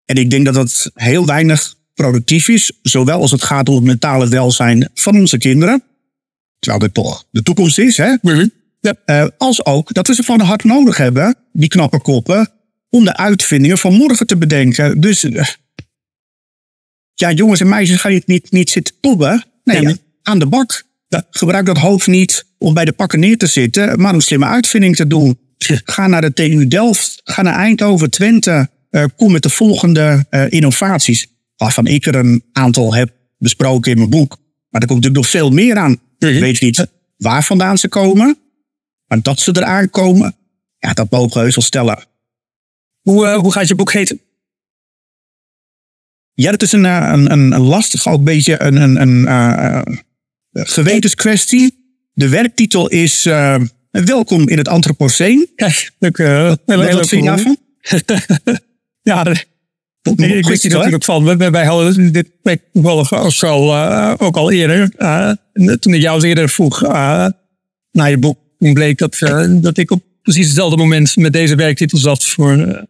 [0.06, 3.84] En ik denk dat dat heel weinig productief is, zowel als het gaat om het
[3.84, 5.84] mentale welzijn van onze kinderen.
[6.60, 8.16] Terwijl dit toch de toekomst is, hè?
[8.82, 12.50] Eh, als ook dat we ze van hard nodig hebben, die knappe koppen,
[12.90, 15.02] om de uitvindingen van morgen te bedenken.
[15.02, 15.46] Dus eh,
[17.14, 19.44] ja, jongens en meisjes, ga je niet, niet zitten tobben.
[19.64, 19.96] Nee, Ja.
[20.24, 20.84] aan de bak.
[21.30, 24.96] Gebruik dat hoofd niet om bij de pakken neer te zitten, maar om slimme uitvinding
[24.96, 25.40] te doen.
[25.84, 28.70] Ga naar de TU Delft, ga naar Eindhoven, Twente.
[28.90, 31.28] eh, kom met de volgende innovaties.
[31.56, 34.38] Waarvan ik er een aantal heb besproken in mijn boek.
[34.70, 35.92] Maar er komt natuurlijk nog veel meer aan.
[36.18, 38.38] Ik weet niet waar vandaan ze komen.
[39.10, 40.36] Maar dat ze eraan komen,
[40.78, 42.06] ja, dat mogen we heus wel stellen.
[43.02, 44.22] Hoe, eh, hoe gaat je boek heten?
[46.40, 49.28] Ja, dat is een, eh, een, een, een lastig, ook een beetje een, een, een
[49.28, 49.82] eh,
[50.52, 51.78] gewetenskwestie.
[52.14, 53.56] De werktitel is eh,
[53.92, 55.50] Welkom in het Antropoceen.
[55.56, 57.58] Kijk, leuk, Wat, vind je daarvan?
[59.02, 59.24] Ja,
[60.02, 60.70] Goed ik wist hè?
[60.70, 61.38] natuurlijk van.
[61.38, 63.76] Wij, wij hadden dit week toevallig als al,
[64.18, 64.90] ook al eerder.
[65.80, 66.82] toen ik jou eerder vroeg
[67.92, 71.56] naar je boek, toen bleek dat, eh, dat ik op precies hetzelfde moment met deze
[71.56, 72.86] werktitel zat voor,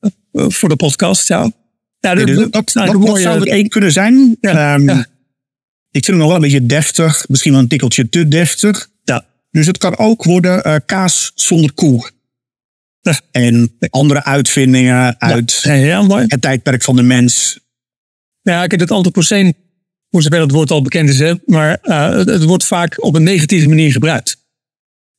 [0.00, 1.28] eh, voor de podcast.
[1.28, 1.50] Ja,
[2.00, 4.36] Nee, dus dat, nou, dat, dat zou er één kunnen zijn.
[4.40, 5.06] Ja, Ehm, ja.
[5.90, 7.24] Ik vind hem nog wel een beetje deftig.
[7.28, 8.88] Misschien wel een tikkeltje te deftig.
[9.04, 9.26] Ja.
[9.50, 12.10] Dus het kan ook worden eh, kaas zonder koe.
[13.00, 13.20] Ja.
[13.30, 17.60] En andere uitvindingen uit het tijdperk van de mens.
[18.42, 19.54] Ja, kijk, het antropoceen,
[20.10, 23.22] voor zover het woord al bekend is, hè, maar het, het wordt vaak op een
[23.22, 24.36] negatieve manier gebruikt.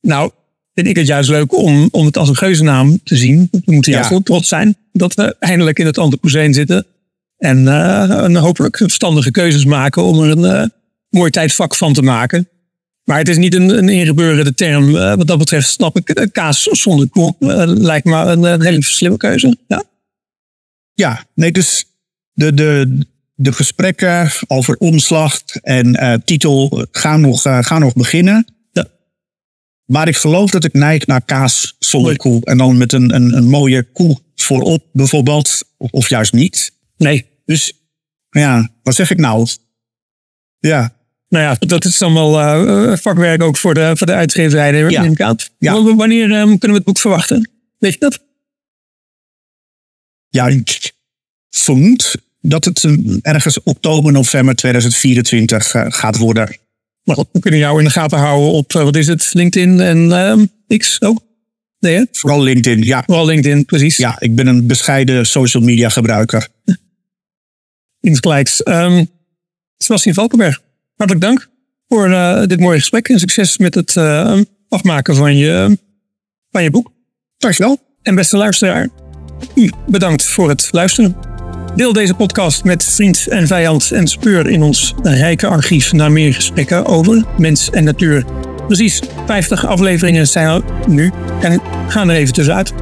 [0.04, 0.30] Nou,
[0.74, 3.48] vind ik het juist leuk om, om het als een geuzennaam te zien.
[3.50, 4.14] We moeten juist Ja.
[4.14, 6.86] heel trots zijn dat we eindelijk in het antropoceen zitten.
[7.38, 10.68] En eh, een hopelijk verstandige keuzes maken om er een eh,
[11.08, 12.48] mooi tijdvak van te maken.
[13.04, 14.96] Maar het is niet een, een ingebeurde term.
[14.96, 17.08] eh, wat dat betreft snap ik kaas zonder
[17.78, 19.56] lijkt me een, een hele slimme keuze.
[19.68, 19.82] Ja.
[20.94, 21.84] Ja, nee, dus
[22.32, 22.98] de, de,
[23.34, 28.53] de gesprekken over omslag en titel gaan nog, gaan nog beginnen.
[29.84, 32.44] Maar ik geloof dat ik neig naar kaas zonder koe.
[32.44, 35.62] En dan met een, een, een mooie koe voorop bijvoorbeeld.
[35.76, 36.72] Of, of juist niet.
[36.96, 37.72] Nee, Dus
[38.30, 39.48] ja, wat zeg ik nou?
[40.58, 40.94] Ja,
[41.28, 44.90] Nou ja, dat is allemaal eh, vakwerk ook voor de, voor de uitgeverij.
[44.90, 45.02] Ja.
[45.02, 45.16] neem.
[45.58, 45.82] Ja.
[45.82, 47.50] Wanneer ehm, kunnen we het boek verwachten?
[47.78, 48.22] Weet je dat?
[50.34, 50.92] ja ik
[51.50, 56.56] vermoed dat het eh, ergens oktober, november 2024 eh, gaat worden.
[57.04, 59.80] Maar goed, we kunnen jou in de gaten houden op, eh, wat is het, LinkedIn
[59.80, 60.46] en ehm,
[60.78, 61.20] X ook?
[61.78, 62.04] Nee, hè?
[62.12, 63.02] Vooral LinkedIn, ja.
[63.06, 63.96] Vooral LinkedIn, precies.
[63.96, 66.48] Ja, ik ben een bescheiden social media gebruiker.
[68.00, 68.62] Insgelijks.
[68.62, 69.04] Ehm
[69.76, 70.62] Sebastian Valkenberg,
[70.96, 71.48] hartelijk dank
[71.88, 73.08] voor eh, dit mooie gesprek.
[73.08, 75.78] En succes met het eh, afmaken van je,
[76.50, 76.92] van je boek.
[77.38, 77.78] Dankjewel.
[78.02, 78.88] En beste luisteraar,
[79.54, 81.33] u bedankt voor het luisteren.
[81.76, 86.34] Deel deze podcast met vriend en vijand en speur in ons rijke archief naar meer
[86.34, 88.24] gesprekken over mens en natuur.
[88.66, 92.72] Precies 50 afleveringen zijn er nu en gaan er even tussenuit.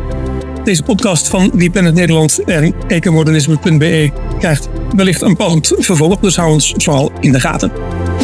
[0.65, 6.75] Deze podcast van The Nederland en ecomodernisme.be krijgt wellicht een passend vervolg, dus hou ons
[6.77, 7.73] vooral in de gaten.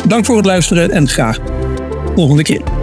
[0.09, 1.39] Dank voor het luisteren en graag
[2.15, 2.78] volgende keer.